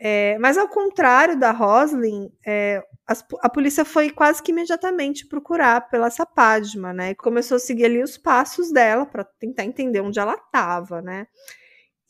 [0.00, 5.88] É, mas ao contrário da Roslin, é, as- a polícia foi quase que imediatamente procurar
[5.90, 7.10] pela essa Padma, né?
[7.10, 11.26] E começou a seguir ali os passos dela para tentar entender onde ela estava, né?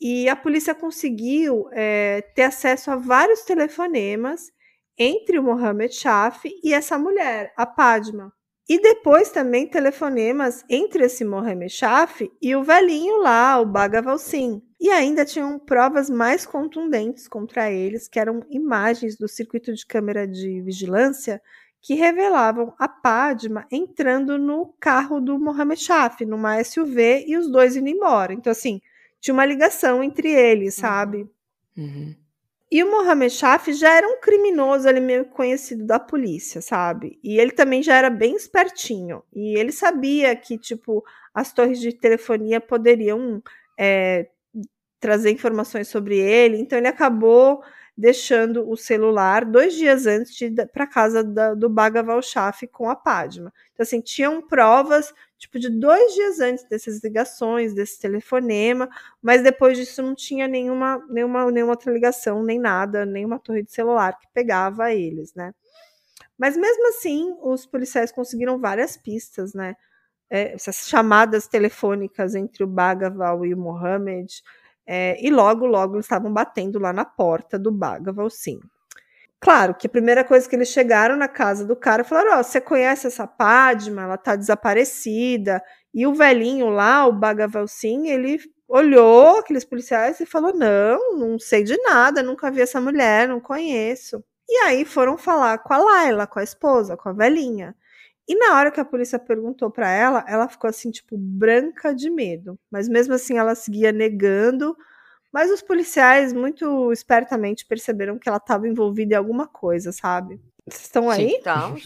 [0.01, 4.51] E a polícia conseguiu é, ter acesso a vários telefonemas
[4.99, 8.33] entre o Mohamed Shaf e essa mulher, a Padma.
[8.67, 14.61] E depois também telefonemas entre esse Mohamed Shaf e o velhinho lá, o Bhagaval Singh.
[14.79, 20.27] E ainda tinham provas mais contundentes contra eles, que eram imagens do circuito de câmera
[20.27, 21.41] de vigilância
[21.81, 27.75] que revelavam a Padma entrando no carro do Mohamed Shaf, numa SUV, e os dois
[27.75, 28.33] indo embora.
[28.33, 28.81] Então, assim,
[29.19, 31.27] tinha uma ligação entre eles, sabe?
[31.75, 32.15] Uhum.
[32.71, 37.19] E o Mohamed Shaf já era um criminoso ali meio conhecido da polícia, sabe?
[37.23, 39.23] E ele também já era bem espertinho.
[39.33, 41.03] E ele sabia que, tipo,
[41.33, 43.41] as torres de telefonia poderiam
[43.77, 44.27] é,
[44.99, 46.59] trazer informações sobre ele.
[46.59, 47.63] Então ele acabou
[47.97, 50.37] deixando o celular dois dias antes
[50.71, 53.51] para casa da, do Bhagaval Shaf com a Padma.
[53.73, 58.89] Então, assim, tinham provas, tipo, de dois dias antes dessas ligações, desse telefonema,
[59.21, 63.71] mas depois disso não tinha nenhuma, nenhuma, nenhuma outra ligação, nem nada, nenhuma torre de
[63.71, 65.53] celular que pegava eles, né?
[66.37, 69.75] Mas mesmo assim, os policiais conseguiram várias pistas, né?
[70.29, 74.43] É, essas chamadas telefônicas entre o Bhagaval e o Mohammed,
[74.85, 78.59] é, e logo, logo eles estavam batendo lá na porta do Bhagaval, sim.
[79.41, 82.59] Claro que a primeira coisa que eles chegaram na casa do cara falaram: Ó, você
[82.59, 84.03] conhece essa Padma?
[84.03, 85.61] Ela tá desaparecida.
[85.93, 91.39] E o velhinho lá, o Bhagaval Singh, ele olhou aqueles policiais e falou: Não, não
[91.39, 94.23] sei de nada, nunca vi essa mulher, não conheço.
[94.47, 97.75] E aí foram falar com a Laila, com a esposa, com a velhinha.
[98.27, 102.09] E na hora que a polícia perguntou para ela, ela ficou assim, tipo, branca de
[102.09, 102.59] medo.
[102.71, 104.75] Mas mesmo assim ela seguia negando.
[105.31, 110.39] Mas os policiais, muito espertamente, perceberam que ela estava envolvida em alguma coisa, sabe?
[110.67, 111.35] Vocês estão aí?
[111.39, 111.77] Então,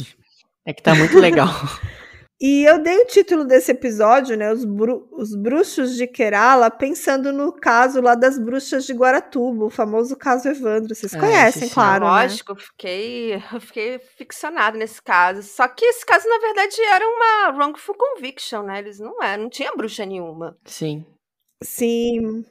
[0.65, 1.47] É que tá muito legal.
[2.45, 4.51] E eu dei o título desse episódio, né?
[4.51, 9.69] Os, bru os bruxos de Kerala, pensando no caso lá das bruxas de Guaratuba, o
[9.69, 10.93] famoso caso Evandro.
[10.93, 11.73] Vocês Ah, conhecem, sim.
[11.73, 12.03] claro.
[12.03, 12.11] né?
[12.11, 15.41] lógico, eu fiquei, eu fiquei ficcionada nesse caso.
[15.41, 18.79] Só que esse caso, na verdade, era uma wrongful conviction, né?
[18.79, 20.57] Eles não eram, não tinha bruxa nenhuma.
[20.65, 21.05] Sim.
[21.63, 22.43] Sim.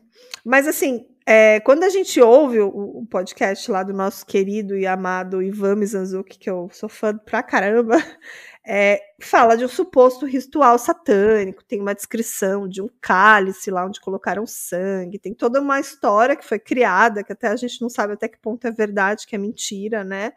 [0.45, 4.87] Mas assim, é, quando a gente ouve o, o podcast lá do nosso querido e
[4.87, 7.97] amado Ivan Mizanzuki, que eu sou fã pra caramba,
[8.67, 14.01] é, fala de um suposto ritual satânico, tem uma descrição de um cálice lá onde
[14.01, 18.15] colocaram sangue, tem toda uma história que foi criada, que até a gente não sabe
[18.15, 20.33] até que ponto é verdade, que é mentira, né?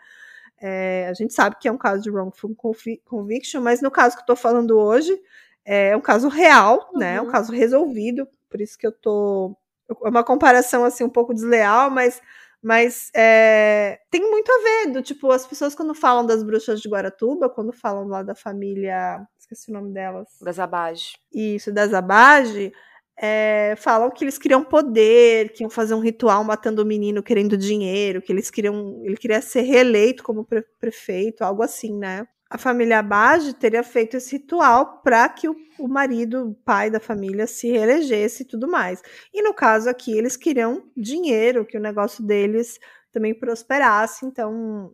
[0.59, 4.15] É, a gente sabe que é um caso de wrongful convi- conviction, mas no caso
[4.15, 5.17] que eu tô falando hoje,
[5.65, 7.19] é um caso real, né?
[7.21, 7.31] Um Uhum.
[7.31, 9.55] caso resolvido, por isso que eu tô.
[9.89, 12.21] É uma comparação assim um pouco desleal, mas,
[12.61, 14.91] mas é, tem muito a ver.
[14.93, 19.19] Do, tipo, as pessoas quando falam das bruxas de Guaratuba, quando falam lá da família.
[19.39, 20.27] Esqueci o nome delas.
[20.41, 21.17] Das abaixo.
[21.31, 22.73] Isso, das Abage,
[23.17, 27.55] é, falam que eles queriam poder, que iam fazer um ritual matando o menino querendo
[27.57, 29.01] dinheiro, que eles queriam.
[29.03, 32.27] Ele queria ser reeleito como pre- prefeito, algo assim, né?
[32.49, 36.99] A família Abage teria feito esse ritual para que o, o marido, o pai da
[36.99, 39.01] família, se reelegesse e tudo mais.
[39.33, 42.79] E no caso aqui, eles queriam dinheiro, que o negócio deles
[43.11, 44.93] também prosperasse, então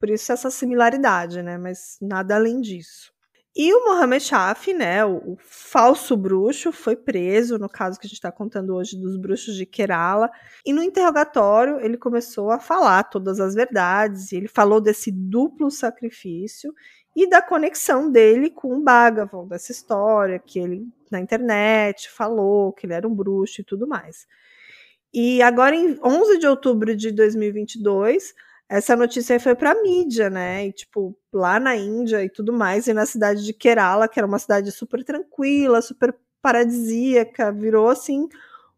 [0.00, 1.58] por isso essa similaridade, né?
[1.58, 3.12] Mas nada além disso.
[3.54, 8.08] E o Mohamed Shaf, né, o, o falso bruxo, foi preso, no caso que a
[8.08, 10.30] gente está contando hoje dos bruxos de Kerala.
[10.64, 14.32] E no interrogatório ele começou a falar todas as verdades.
[14.32, 16.72] Ele falou desse duplo sacrifício
[17.14, 22.86] e da conexão dele com o Bhagavan, dessa história que ele na internet falou que
[22.86, 24.28] ele era um bruxo e tudo mais.
[25.12, 28.32] E agora, em 11 de outubro de 2022,
[28.70, 30.68] essa notícia aí foi pra mídia, né?
[30.68, 34.26] E, tipo, lá na Índia e tudo mais, e na cidade de Kerala, que era
[34.26, 38.28] uma cidade super tranquila, super paradisíaca, virou, assim,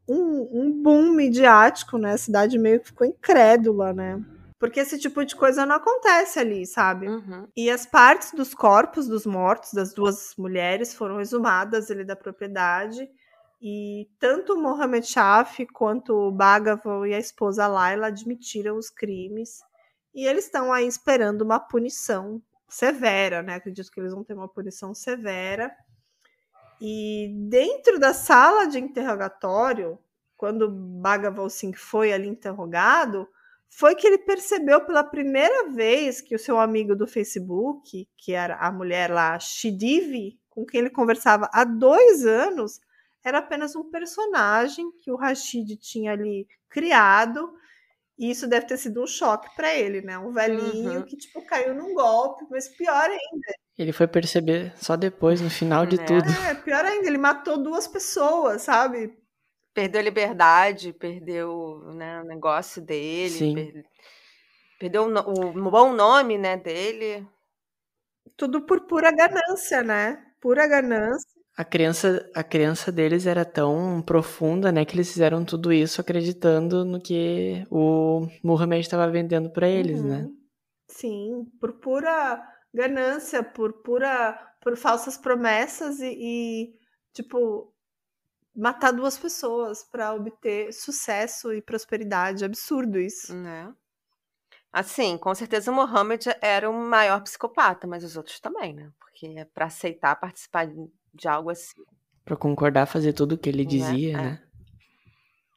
[0.08, 2.14] um, um boom midiático, né?
[2.14, 4.18] A cidade meio que ficou incrédula, né?
[4.58, 7.08] Porque esse tipo de coisa não acontece ali, sabe?
[7.08, 7.46] Uhum.
[7.54, 13.06] E as partes dos corpos dos mortos, das duas mulheres, foram exumadas ali da propriedade.
[13.60, 19.60] E tanto Mohamed Shaf quanto o Bhagavan e a esposa Laila admitiram os crimes.
[20.14, 23.54] E eles estão aí esperando uma punição severa, né?
[23.54, 25.74] Acredito que eles vão ter uma punição severa.
[26.80, 29.98] E dentro da sala de interrogatório,
[30.36, 33.28] quando Bhagavan Singh foi ali interrogado,
[33.68, 38.56] foi que ele percebeu pela primeira vez que o seu amigo do Facebook, que era
[38.56, 42.80] a mulher lá, Shidivi, com quem ele conversava há dois anos,
[43.24, 47.54] era apenas um personagem que o Rashid tinha ali criado.
[48.18, 50.18] E isso deve ter sido um choque para ele, né?
[50.18, 51.02] Um velhinho uhum.
[51.02, 53.54] que, tipo, caiu num golpe, mas pior ainda.
[53.78, 56.04] Ele foi perceber só depois, no final de É.
[56.04, 56.28] tudo.
[56.48, 59.16] É, pior ainda, ele matou duas pessoas, sabe?
[59.74, 63.84] Perdeu a liberdade, perdeu né, o negócio dele, per-
[64.78, 67.26] perdeu o, o bom nome né, dele.
[68.36, 70.22] Tudo por pura ganância, né?
[70.40, 71.41] Pura ganância.
[71.56, 76.82] A crença, a crença deles era tão profunda, né, que eles fizeram tudo isso acreditando
[76.82, 80.22] no que o Muhammad estava vendendo para eles, né?
[80.22, 80.36] Uhum.
[80.88, 86.74] Sim, por pura ganância, por pura, por falsas promessas e, e,
[87.12, 87.72] tipo
[88.54, 92.44] matar duas pessoas para obter sucesso e prosperidade.
[92.44, 93.34] Absurdo isso.
[93.34, 93.72] Né?
[94.72, 98.90] Assim, com certeza o Mohammed era o maior psicopata, mas os outros também, né?
[98.98, 100.66] Porque para aceitar participar
[101.14, 101.82] de- algo assim,
[102.24, 103.68] Pra concordar fazer tudo o que ele Né?
[103.70, 104.22] dizia, É.
[104.22, 104.42] né?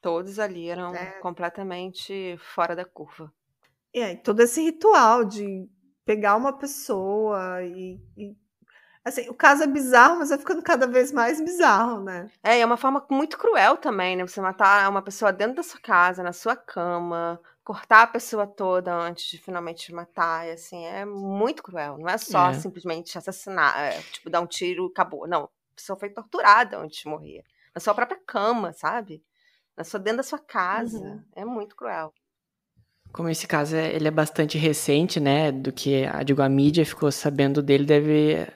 [0.02, 1.18] todos ali eram É.
[1.20, 3.32] completamente fora da curva.
[3.92, 5.68] E aí, todo esse ritual de
[6.04, 8.36] pegar uma pessoa e, e-
[9.04, 12.30] assim, o caso é bizarro, mas vai ficando cada vez mais bizarro, né?
[12.42, 14.24] É, é uma forma muito cruel também, né?
[14.26, 18.94] Você matar uma pessoa dentro da sua casa, na sua cama, cortar a pessoa toda
[18.94, 21.98] antes de finalmente matar, assim, é muito cruel.
[21.98, 22.54] Não é só É.
[22.54, 25.26] simplesmente assassinar, é, tipo, dar um tiro e acabou.
[25.26, 27.42] Não, a pessoa foi torturada antes de morrer.
[27.74, 29.20] Na sua própria cama, sabe?
[29.76, 30.96] Na sua, dentro da sua casa.
[30.96, 31.20] Uhum.
[31.34, 32.14] É muito cruel.
[33.12, 36.86] Como esse caso é, ele é bastante recente, né, do que a, digo, a mídia
[36.86, 38.46] ficou sabendo dele, deve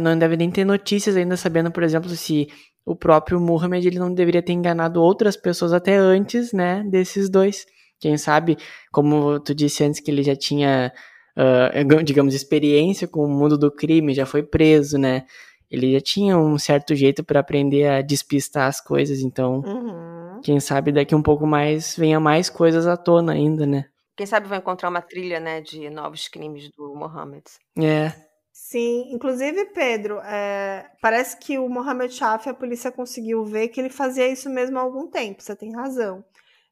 [0.00, 2.48] não deve nem ter notícias ainda sabendo, por exemplo, se
[2.84, 7.64] o próprio Muhammad ele não deveria ter enganado outras pessoas até antes, né, desses dois.
[8.00, 8.56] Quem sabe,
[8.92, 10.92] como tu disse antes que ele já tinha,
[11.36, 11.70] ah,
[12.04, 15.24] digamos, experiência com o mundo do crime, já foi preso, né?
[15.70, 20.40] Ele já tinha um certo jeito para aprender a despistar as coisas, então Uhum.
[20.42, 23.84] quem sabe daqui um pouco mais venha mais coisas à tona ainda, né?
[24.16, 27.44] Quem sabe vai encontrar uma trilha, né, de novos crimes do Mohammed.
[27.78, 28.12] É,
[28.60, 33.88] Sim, inclusive, Pedro, é, parece que o Mohamed Shaf, a polícia conseguiu ver que ele
[33.88, 36.24] fazia isso mesmo há algum tempo, você tem razão.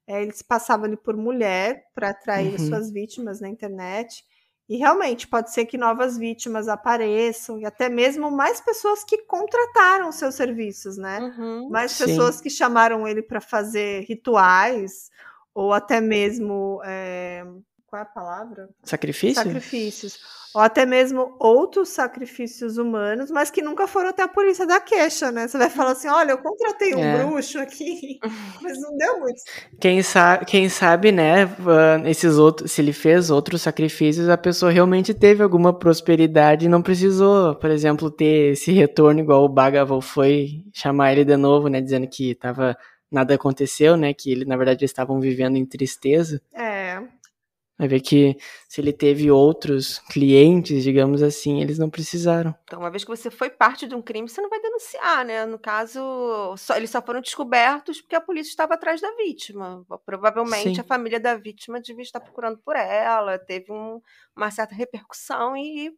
[0.06, 2.58] É, ele se passava ali por mulher para atrair Uhum.
[2.58, 4.24] suas vítimas na internet.
[4.68, 10.10] E realmente pode ser que novas vítimas apareçam, e até mesmo mais pessoas que contrataram
[10.10, 11.20] seus serviços, né?
[11.20, 11.68] Uhum.
[11.70, 12.04] Mais Sim.
[12.06, 15.08] pessoas que chamaram ele para fazer rituais,
[15.54, 16.80] ou até mesmo.
[16.84, 17.44] é,
[17.96, 18.68] qual é a palavra?
[18.82, 19.42] sacrifício?
[19.42, 20.18] sacrifícios,
[20.54, 25.30] ou até mesmo outros sacrifícios humanos, mas que nunca foram até a polícia da queixa,
[25.30, 25.48] né?
[25.48, 27.24] Você vai falar assim: olha, eu contratei um É.
[27.24, 28.18] bruxo aqui,
[28.62, 29.40] mas não deu muito.
[29.80, 31.48] Quem, sa quem sabe, né,
[32.06, 36.82] esses outros, se ele fez outros sacrifícios, a pessoa realmente teve alguma prosperidade e não
[36.82, 41.80] precisou, por exemplo, ter esse retorno igual o Bhagavan foi chamar ele de novo, né,
[41.80, 42.76] dizendo que tava,
[43.11, 46.40] nada aconteceu, né, que ele, na verdade, eles estavam vivendo em tristeza.
[46.54, 46.75] É,
[47.78, 52.54] Vai ver que se ele teve outros clientes, digamos assim, eles não precisaram.
[52.64, 55.44] Então, uma vez que você foi parte de um crime, você não vai denunciar, né?
[55.44, 56.00] No caso,
[56.56, 59.84] só- eles só foram descobertos porque a polícia estava atrás da vítima.
[60.06, 60.80] Provavelmente Sim.
[60.80, 64.00] a família da vítima devia estar procurando por ela, teve um-
[64.34, 65.92] uma certa repercussão e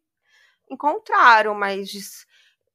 [0.69, 2.25] encontraram, mas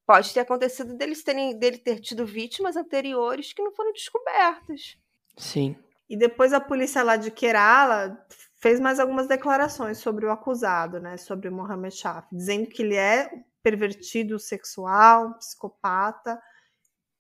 [0.06, 4.96] pode ter acontecido deles terem, dele ter tido vítimas anteriores que não foram descobertas.
[5.36, 5.76] Sim.
[6.08, 8.16] e depois a polícia lá de Kerala
[8.64, 11.18] fez mais algumas declarações sobre o acusado, né?
[11.18, 13.30] Sobre Mohamed Shaf, dizendo que ele é
[13.62, 16.40] pervertido sexual, psicopata.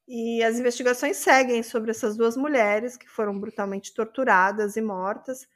[0.08, 5.46] E as investigações seguem sobre essas duas mulheres que foram brutalmente torturadas e mortas.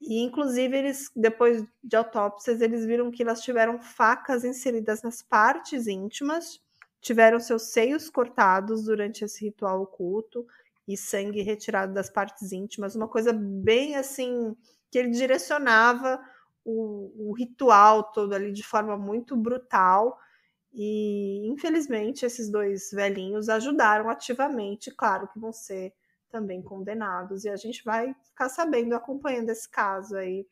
[0.00, 5.88] E, inclusive, eles, depois de autópsias, eles viram que elas tiveram facas inseridas nas partes
[5.88, 6.60] íntimas,
[7.00, 10.46] tiveram seus seios cortados durante esse ritual oculto
[10.86, 14.56] e sangue retirado das partes íntimas, uma coisa bem assim
[14.92, 16.22] que ele direcionava
[16.62, 20.18] o, o ritual todo ali de forma muito brutal.
[20.72, 25.92] E infelizmente esses dois velhinhos ajudaram ativamente, claro que vão ser
[26.30, 30.46] também condenados, e a gente vai ficar sabendo, acompanhando esse caso aí.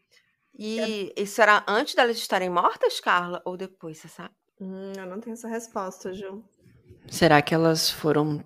[0.59, 4.35] E isso era antes delas estarem mortas, Carla, ou depois, você sabe?
[4.61, 6.45] Hum, eu não tenho essa resposta, Ju.
[7.11, 8.45] Será que elas foram,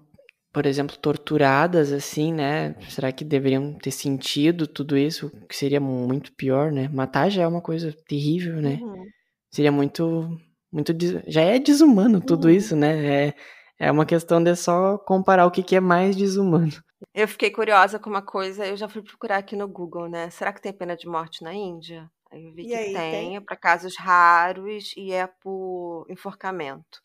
[0.54, 2.76] por exemplo, torturadas assim, né?
[2.88, 5.28] Será que deveriam ter sentido tudo isso?
[5.48, 6.88] Que seria muito pior, né?
[6.88, 8.78] Matar já é uma coisa terrível, né?
[8.80, 9.04] Uhum.
[9.50, 10.28] Seria muito,
[10.72, 10.92] muito
[11.26, 12.50] já é desumano tudo uhum.
[12.50, 13.26] isso, né?
[13.26, 13.34] É,
[13.80, 16.72] é uma questão de só comparar o que, que é mais desumano.
[17.12, 20.30] Eu fiquei curiosa com uma coisa, eu já fui procurar aqui no Google, né?
[20.30, 22.08] Será que tem pena de morte na Índia?
[22.30, 26.06] Aí eu vi e que aí, tem, tem, é para casos raros e é por
[26.08, 27.00] enforcamento.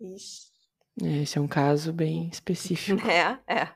[0.00, 0.51] Ixi.
[1.00, 3.00] É, esse é um caso bem específico.
[3.08, 3.68] É, é.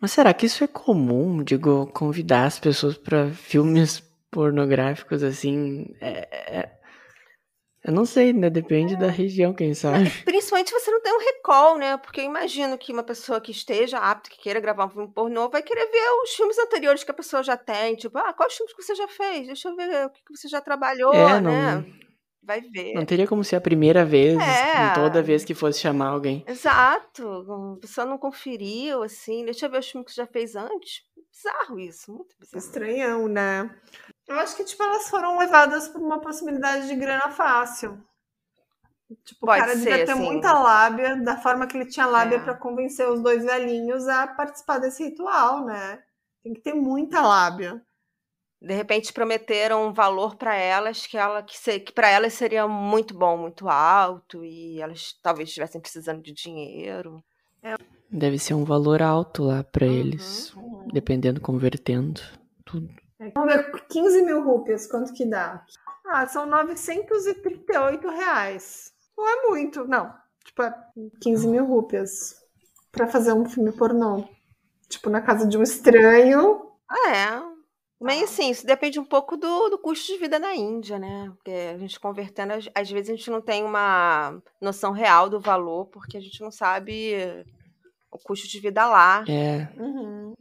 [0.00, 5.94] Mas será que isso é comum, digo, convidar as pessoas para filmes pornográficos assim?
[6.00, 6.76] É, é,
[7.84, 8.50] eu não sei, né?
[8.50, 8.96] Depende é.
[8.96, 10.10] da região, quem sabe.
[10.24, 11.96] Principalmente se você não tem um recall, né?
[11.96, 15.48] Porque eu imagino que uma pessoa que esteja apta, que queira gravar um filme pornô,
[15.48, 17.94] vai querer ver os filmes anteriores que a pessoa já tem.
[17.94, 19.46] Tipo, ah, quais filmes que você já fez?
[19.46, 21.84] Deixa eu ver o que você já trabalhou, é, não...
[22.46, 22.94] Vai ver.
[22.94, 24.94] Não teria como ser a primeira vez, é.
[24.94, 26.44] toda vez que fosse chamar alguém.
[26.46, 27.74] Exato.
[27.76, 29.44] A pessoa não conferiu, assim.
[29.44, 31.02] Deixa eu ver os filmes que você já fez antes.
[31.28, 32.64] Bizarro isso, muito bizarro.
[32.64, 33.68] Estranhão, né?
[34.28, 38.00] Eu acho que, tipo, elas foram levadas por uma possibilidade de grana fácil.
[39.24, 40.22] Tipo, Pode o cara ser, devia ter assim.
[40.22, 42.40] muita lábia, da forma que ele tinha lábia é.
[42.40, 46.00] para convencer os dois velhinhos a participar desse ritual, né?
[46.44, 47.82] Tem que ter muita lábia.
[48.60, 53.16] De repente prometeram um valor para elas que ela que, que para elas seria muito
[53.16, 57.22] bom, muito alto e elas talvez estivessem precisando de dinheiro.
[57.62, 57.76] É.
[58.10, 60.88] Deve ser um valor alto lá para uhum, eles, uhum.
[60.92, 62.20] dependendo convertendo
[62.64, 62.88] tudo.
[63.34, 65.64] Vamos ver, 15 mil rupias, quanto que dá?
[66.06, 68.92] Ah, são 938 reais.
[69.16, 70.14] Não é muito, não.
[70.44, 70.74] Tipo, é
[71.20, 72.36] 15 mil rupias
[72.92, 74.24] pra fazer um filme pornô.
[74.88, 76.70] Tipo, na casa de um estranho.
[76.88, 77.55] Ah, é.
[78.00, 81.32] Mas assim, isso depende um pouco do, do custo de vida na Índia, né?
[81.36, 85.86] Porque a gente convertendo, às vezes a gente não tem uma noção real do valor,
[85.86, 87.14] porque a gente não sabe
[88.10, 89.24] o custo de vida lá.
[89.26, 89.68] É.
[89.80, 90.34] Uhum.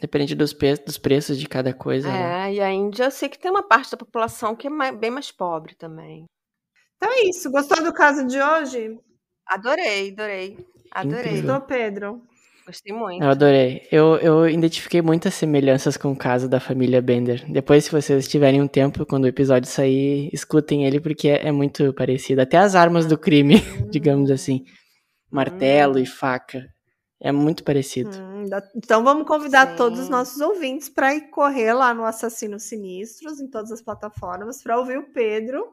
[0.00, 2.08] Depende dos, dos preços de cada coisa.
[2.08, 2.54] É, né?
[2.54, 5.10] e a Índia eu sei que tem uma parte da população que é mais, bem
[5.10, 6.24] mais pobre também.
[6.96, 7.50] Então é isso.
[7.50, 8.98] Gostou do caso de hoje?
[9.46, 10.66] Adorei, adorei.
[10.90, 11.42] Adorei.
[11.42, 12.22] Gostou, Pedro?
[12.66, 13.22] Gostei muito.
[13.22, 13.86] Eu adorei.
[13.90, 17.44] Eu, eu identifiquei muitas semelhanças com o caso da família Bender.
[17.50, 21.52] Depois, se vocês tiverem um tempo, quando o episódio sair, escutem ele, porque é, é
[21.52, 22.40] muito parecido.
[22.40, 23.56] Até as armas do crime,
[23.90, 24.64] digamos assim.
[25.30, 26.02] Martelo hum.
[26.02, 26.66] e faca.
[27.22, 28.10] É muito parecido.
[28.18, 29.76] Hum, então vamos convidar Sim.
[29.76, 34.62] todos os nossos ouvintes para ir correr lá no Assassinos Sinistros, em todas as plataformas,
[34.62, 35.66] para ouvir o Pedro,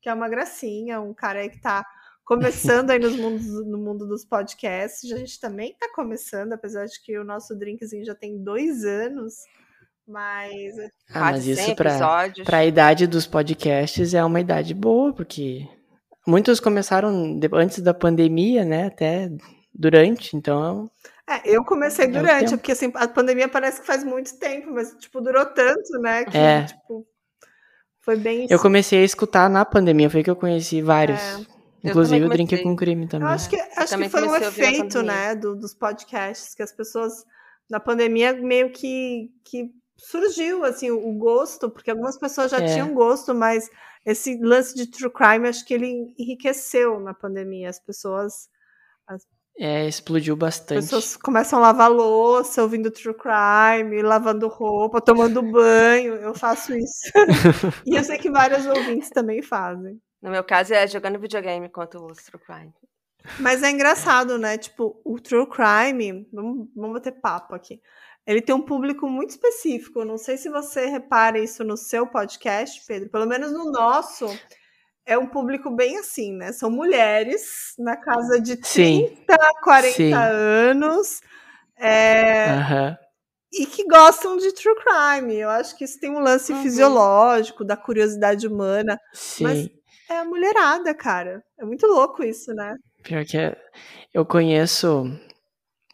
[0.00, 1.84] que é uma gracinha, um cara aí que está
[2.24, 5.10] começando aí nos mundos, no mundo dos podcasts.
[5.12, 9.34] A gente também está começando, apesar de que o nosso drinkzinho já tem dois anos.
[10.06, 10.76] Mas.
[11.10, 15.66] Ah, mas isso para a idade dos podcasts é uma idade boa, porque
[16.26, 18.86] muitos começaram antes da pandemia, né?
[18.86, 19.30] Até
[19.74, 20.90] durante, então.
[21.26, 24.94] É, eu comecei é durante, porque assim, a pandemia parece que faz muito tempo, mas
[24.98, 26.24] tipo, durou tanto, né?
[26.26, 26.64] Que, é.
[26.64, 27.06] tipo,
[28.00, 28.46] foi bem.
[28.50, 31.18] Eu comecei a escutar na pandemia, foi que eu conheci vários.
[31.18, 31.53] É.
[31.84, 33.28] Inclusive o Drink com Crime também.
[33.28, 37.24] Eu acho que, acho que foi um efeito, né, do, dos podcasts, que as pessoas
[37.68, 42.66] na pandemia meio que, que surgiu assim o gosto, porque algumas pessoas já é.
[42.66, 43.68] tinham gosto, mas
[44.04, 47.68] esse lance de true crime acho que ele enriqueceu na pandemia.
[47.68, 48.48] As pessoas
[49.06, 49.22] as
[49.56, 50.78] é, explodiu bastante.
[50.78, 56.14] As pessoas começam a lavar louça, ouvindo true crime, lavando roupa, tomando banho.
[56.14, 57.12] Eu faço isso.
[57.86, 60.00] e eu sei que vários ouvintes também fazem.
[60.24, 62.72] No meu caso é jogando videogame enquanto o true crime.
[63.38, 64.56] Mas é engraçado, né?
[64.56, 67.78] Tipo, o true crime, vamos, vamos bater papo aqui.
[68.26, 70.02] Ele tem um público muito específico.
[70.02, 73.10] Não sei se você repara isso no seu podcast, Pedro.
[73.10, 74.26] Pelo menos no nosso,
[75.04, 76.52] é um público bem assim, né?
[76.52, 79.24] São mulheres na casa de 30, Sim.
[79.62, 80.12] 40 Sim.
[80.14, 81.20] anos.
[81.76, 82.96] É, uhum.
[83.52, 85.34] E que gostam de true crime.
[85.34, 86.62] Eu acho que isso tem um lance uhum.
[86.62, 88.98] fisiológico, da curiosidade humana.
[89.12, 89.44] Sim.
[89.44, 91.42] Mas é a mulherada, cara.
[91.58, 92.76] É muito louco isso, né?
[93.02, 93.56] Pior que é,
[94.12, 95.10] eu conheço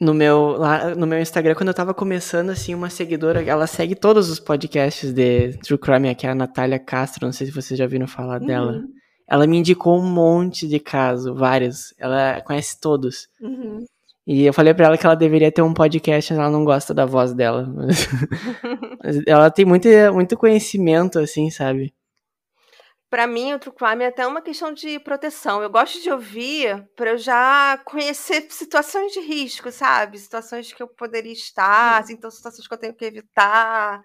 [0.01, 3.95] no meu, lá, no meu Instagram, quando eu tava começando, assim, uma seguidora, ela segue
[3.95, 7.77] todos os podcasts de True Crime, que é a Natália Castro, não sei se vocês
[7.77, 8.47] já viram falar uhum.
[8.47, 8.85] dela.
[9.29, 11.95] Ela me indicou um monte de casos, vários.
[11.99, 13.29] Ela conhece todos.
[13.41, 13.85] Uhum.
[14.27, 16.95] E eu falei para ela que ela deveria ter um podcast, mas ela não gosta
[16.95, 17.67] da voz dela.
[19.03, 21.93] Mas ela tem muito, muito conhecimento, assim, sabe?
[23.11, 25.61] Para mim, o true crime é até uma questão de proteção.
[25.61, 30.17] Eu gosto de ouvir para eu já conhecer situações de risco, sabe?
[30.17, 34.03] Situações que eu poderia estar, assim, então situações que eu tenho que evitar.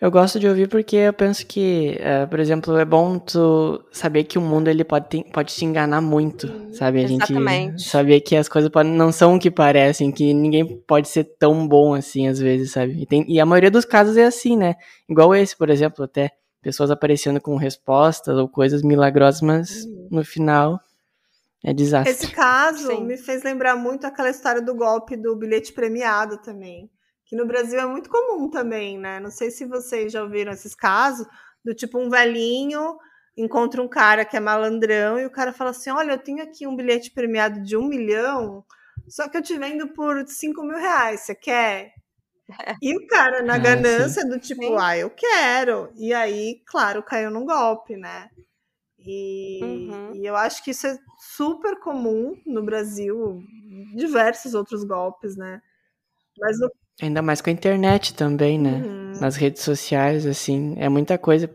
[0.00, 4.24] Eu gosto de ouvir porque eu penso que, uh, por exemplo, é bom tu saber
[4.24, 7.00] que o mundo ele pode, te, pode te enganar muito, sabe?
[7.00, 7.72] A Exatamente.
[7.72, 11.24] gente saber que as coisas podem, não são o que parecem, que ninguém pode ser
[11.38, 13.02] tão bom assim às vezes, sabe?
[13.02, 14.76] E, tem, e a maioria dos casos é assim, né?
[15.06, 16.30] Igual esse, por exemplo, até
[16.62, 20.08] pessoas aparecendo com respostas ou coisas milagrosas, mas uhum.
[20.10, 20.80] no final
[21.64, 22.12] é desastre.
[22.12, 23.04] Esse caso Sim.
[23.04, 26.90] me fez lembrar muito aquela história do golpe do bilhete premiado também,
[27.24, 29.20] que no Brasil é muito comum também, né?
[29.20, 31.26] Não sei se vocês já ouviram esses casos,
[31.64, 32.96] do tipo um velhinho
[33.36, 36.66] encontra um cara que é malandrão e o cara fala assim: Olha, eu tenho aqui
[36.66, 38.64] um bilhete premiado de um milhão,
[39.08, 41.92] só que eu te vendo por cinco mil reais, você quer?
[42.82, 44.28] E o cara, na ah, ganância, sim.
[44.28, 44.76] do tipo, sim.
[44.78, 45.90] ah, eu quero.
[45.96, 48.28] E aí, claro, caiu num golpe, né?
[49.06, 50.14] E, uhum.
[50.14, 50.98] e, eu acho que isso é
[51.36, 53.42] super comum no Brasil,
[53.94, 55.60] diversos outros golpes, né?
[56.38, 56.70] Mas no...
[57.02, 58.82] Ainda mais com a internet também, né?
[58.84, 59.12] Uhum.
[59.20, 61.50] Nas redes sociais, assim, é muita coisa.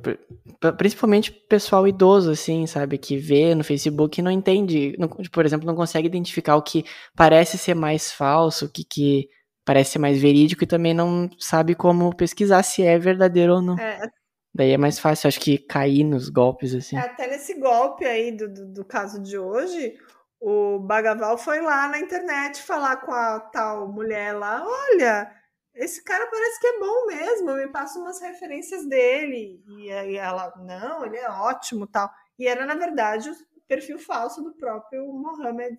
[0.77, 2.97] Principalmente pessoal idoso, assim, sabe?
[2.97, 6.83] Que vê no Facebook e não entende, não, por exemplo, não consegue identificar o que
[7.15, 9.29] parece ser mais falso, o que, que
[9.65, 13.77] parece ser mais verídico e também não sabe como pesquisar se é verdadeiro ou não.
[13.77, 14.07] É.
[14.53, 16.95] Daí é mais fácil, acho que, cair nos golpes, assim.
[16.95, 19.97] É, até nesse golpe aí do, do, do, caso de hoje,
[20.39, 25.29] o Bagaval foi lá na internet falar com a tal mulher lá, olha,
[25.73, 29.61] esse cara parece que é bom mesmo, me passa umas referências dele.
[29.67, 32.09] E aí ela, não, ele é ótimo tal.
[32.39, 33.35] E era, na verdade, o
[33.67, 35.77] perfil falso do próprio Mohamed,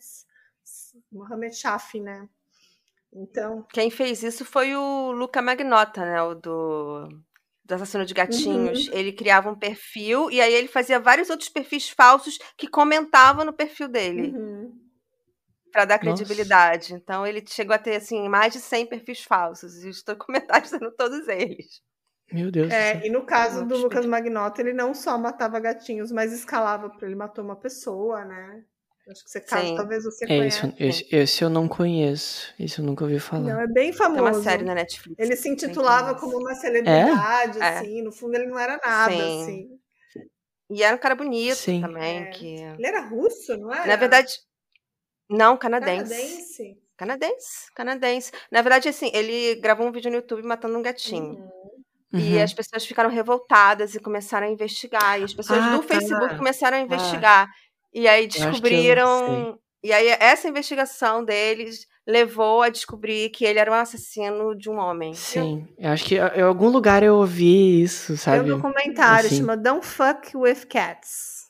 [1.11, 2.28] Mohamed Shafi, né?
[3.17, 3.67] Então.
[3.73, 6.23] Quem fez isso foi o Luca Magnota, né?
[6.23, 7.09] O do,
[7.64, 8.89] do Assassino de Gatinhos.
[8.89, 8.95] Uhum.
[8.95, 13.53] Ele criava um perfil e aí ele fazia vários outros perfis falsos que comentavam no
[13.53, 14.37] perfil dele.
[14.37, 14.79] Uhum.
[15.73, 16.93] Pra dar credibilidade.
[16.93, 17.03] Nossa.
[17.03, 19.83] Então ele chegou a ter, assim, mais de 100 perfis falsos.
[19.83, 21.83] E estou comentando todos eles.
[22.31, 22.73] Meu Deus.
[22.73, 27.14] É, e no caso do Lucas Magnota, ele não só matava gatinhos, mas escalava ele
[27.14, 28.64] matou uma pessoa, né?
[29.09, 30.74] Acho que você caso, talvez você é, conheça.
[30.78, 32.52] Esse, esse, eu não conheço.
[32.59, 33.54] Esse eu nunca ouvi falar.
[33.54, 34.18] Não, é bem famoso.
[34.18, 35.16] É uma série na Netflix.
[35.18, 37.62] Ele se intitulava como uma celebridade, é?
[37.62, 38.00] assim.
[38.00, 38.02] É.
[38.02, 39.42] No fundo, ele não era nada, Sim.
[39.42, 39.68] assim.
[40.68, 41.80] E era um cara bonito Sim.
[41.80, 42.24] também.
[42.24, 42.26] É.
[42.26, 42.54] Que...
[42.57, 43.86] Ele era russo, não era?
[43.86, 44.32] Na verdade,
[45.30, 46.11] não, canadense.
[46.11, 46.78] Canadense?
[46.96, 48.32] Canadense, canadense.
[48.50, 51.34] Na verdade, assim, ele gravou um vídeo no YouTube matando um gatinho.
[51.34, 52.20] Uhum.
[52.20, 52.42] E uhum.
[52.42, 55.20] as pessoas ficaram revoltadas e começaram a investigar.
[55.20, 55.94] E as pessoas ah, do tá.
[55.94, 56.82] Facebook começaram a ah.
[56.82, 57.48] investigar.
[57.48, 57.66] Ah.
[57.97, 59.59] E aí descobriram.
[59.82, 64.76] E aí essa investigação deles levou a descobrir que ele era um assassino de um
[64.76, 65.14] homem.
[65.14, 68.44] Sim, eu acho que em algum lugar eu ouvi isso, sabe?
[68.44, 69.38] Tem um documentário, assim.
[69.38, 71.47] chama Don't Fuck With Cats.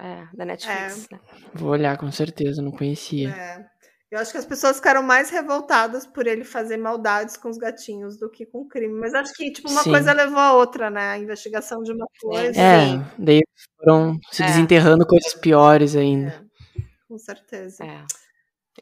[0.00, 1.08] É, da Netflix.
[1.10, 1.14] É.
[1.14, 1.20] Né?
[1.54, 3.30] Vou olhar com certeza, não conhecia.
[3.30, 3.71] É.
[4.12, 8.18] Eu acho que as pessoas ficaram mais revoltadas por ele fazer maldades com os gatinhos
[8.18, 8.92] do que com o crime.
[8.92, 9.90] Mas acho que, tipo, uma Sim.
[9.90, 11.12] coisa levou a outra, né?
[11.12, 12.60] A investigação de uma coisa.
[12.60, 13.40] É, daí
[13.78, 14.46] foram se é.
[14.48, 16.28] desenterrando coisas piores ainda.
[16.28, 17.82] É, com certeza.
[17.82, 18.04] É.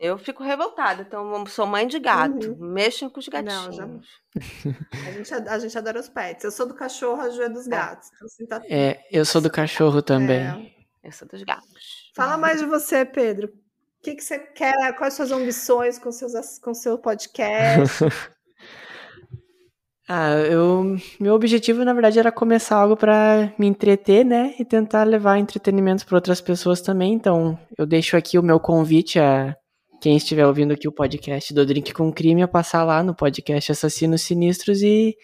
[0.01, 2.51] Eu fico revoltada, então sou mãe de gato.
[2.51, 2.73] Uhum.
[2.73, 3.79] Mexam com os gatinhos.
[3.79, 4.01] Não,
[5.07, 6.43] a, gente, a gente adora os pets.
[6.43, 7.71] Eu sou do cachorro, a Ju é dos é.
[7.71, 8.09] gatos.
[8.17, 8.63] Então, assim, tá...
[8.69, 10.41] É, eu sou do cachorro também.
[10.41, 10.81] É.
[11.05, 12.11] Eu sou dos gatos.
[12.17, 13.60] Fala mais de você, Pedro.
[14.01, 14.97] O que, que você quer?
[14.97, 18.05] Quais suas ambições com seus com seu podcast?
[20.09, 25.05] ah, eu meu objetivo na verdade era começar algo para me entreter, né, e tentar
[25.05, 27.13] levar entretenimento para outras pessoas também.
[27.13, 29.55] Então, eu deixo aqui o meu convite a
[30.01, 33.71] quem estiver ouvindo aqui o podcast do Drink com Crime a passar lá no podcast
[33.71, 35.15] Assassinos Sinistros e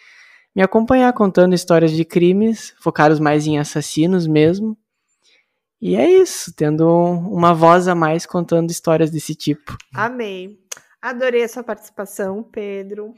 [0.55, 4.77] me acompanhar contando histórias de crimes, focados mais em assassinos mesmo.
[5.81, 9.77] E é isso, tendo uma voz a mais contando histórias desse tipo.
[9.93, 10.57] Amei.
[11.01, 13.13] Adorei a sua participação, Pedro.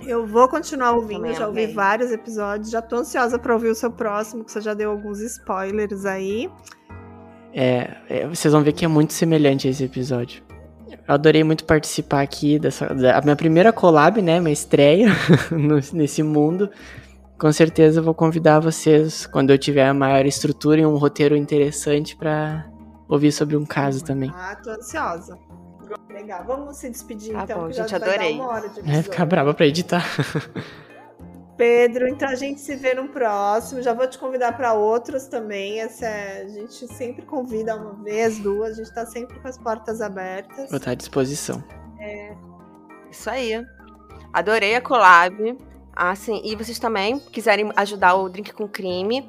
[0.00, 1.74] Eu vou continuar ouvindo, Também já ouvi amei.
[1.74, 5.20] vários episódios, já tô ansiosa para ouvir o seu próximo, que você já deu alguns
[5.20, 6.50] spoilers aí.
[7.52, 10.42] É, é, vocês vão ver que é muito semelhante a esse episódio.
[10.88, 15.08] Eu adorei muito participar aqui dessa da minha primeira collab, né, minha estreia
[15.52, 16.70] no, nesse mundo
[17.40, 22.14] com certeza vou convidar vocês quando eu tiver a maior estrutura e um roteiro interessante
[22.14, 22.70] para
[23.08, 24.30] ouvir sobre um caso também.
[24.34, 25.38] Ah, tô ansiosa.
[26.10, 27.62] Legal, vamos se despedir tá então.
[27.62, 28.38] Bom, gente, adorei.
[28.84, 30.04] Vai ficar brava para editar.
[31.56, 33.82] Pedro, então a gente se vê no próximo.
[33.82, 35.80] Já vou te convidar para outros também.
[35.80, 36.42] Essa é...
[36.42, 38.72] a gente sempre convida uma vez, duas.
[38.72, 40.68] A gente está sempre com as portas abertas.
[40.68, 41.64] Vou estar à disposição.
[41.98, 42.34] É.
[43.10, 43.66] Isso aí.
[44.32, 45.56] Adorei a collab.
[45.92, 46.40] Ah, sim.
[46.44, 49.28] E vocês também quiserem ajudar o Drink com Crime,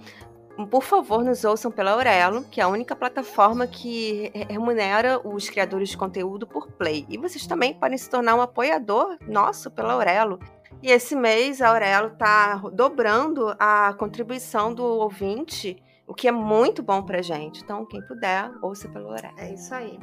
[0.69, 5.89] por favor, nos ouçam pela Aurelo, que é a única plataforma que remunera os criadores
[5.89, 7.05] de conteúdo por play.
[7.09, 10.39] E vocês também podem se tornar um apoiador nosso pela Aurelo.
[10.81, 16.83] E esse mês a Aurelo está dobrando a contribuição do ouvinte, o que é muito
[16.83, 17.63] bom pra gente.
[17.63, 19.33] Então, quem puder, ouça pela Aurelo.
[19.37, 19.99] É isso aí.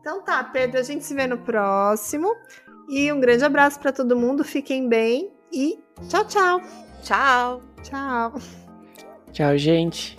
[0.00, 2.34] Então tá, Pedro, a gente se vê no próximo.
[2.88, 5.78] E um grande abraço para todo mundo, fiquem bem e
[6.08, 6.60] tchau, tchau.
[7.02, 7.62] Tchau.
[7.82, 8.32] Tchau.
[9.32, 10.16] Tchau, gente.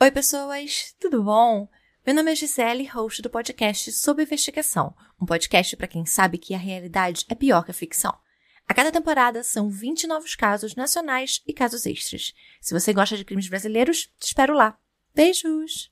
[0.00, 1.68] Oi, pessoas, tudo bom?
[2.06, 6.54] Meu nome é Gisele, host do podcast Sob Investigação, um podcast para quem sabe que
[6.54, 8.16] a realidade é pior que a ficção.
[8.66, 12.32] A cada temporada são 20 novos casos nacionais e casos extras.
[12.60, 14.78] Se você gosta de crimes brasileiros, te espero lá.
[15.14, 15.90] Beijos!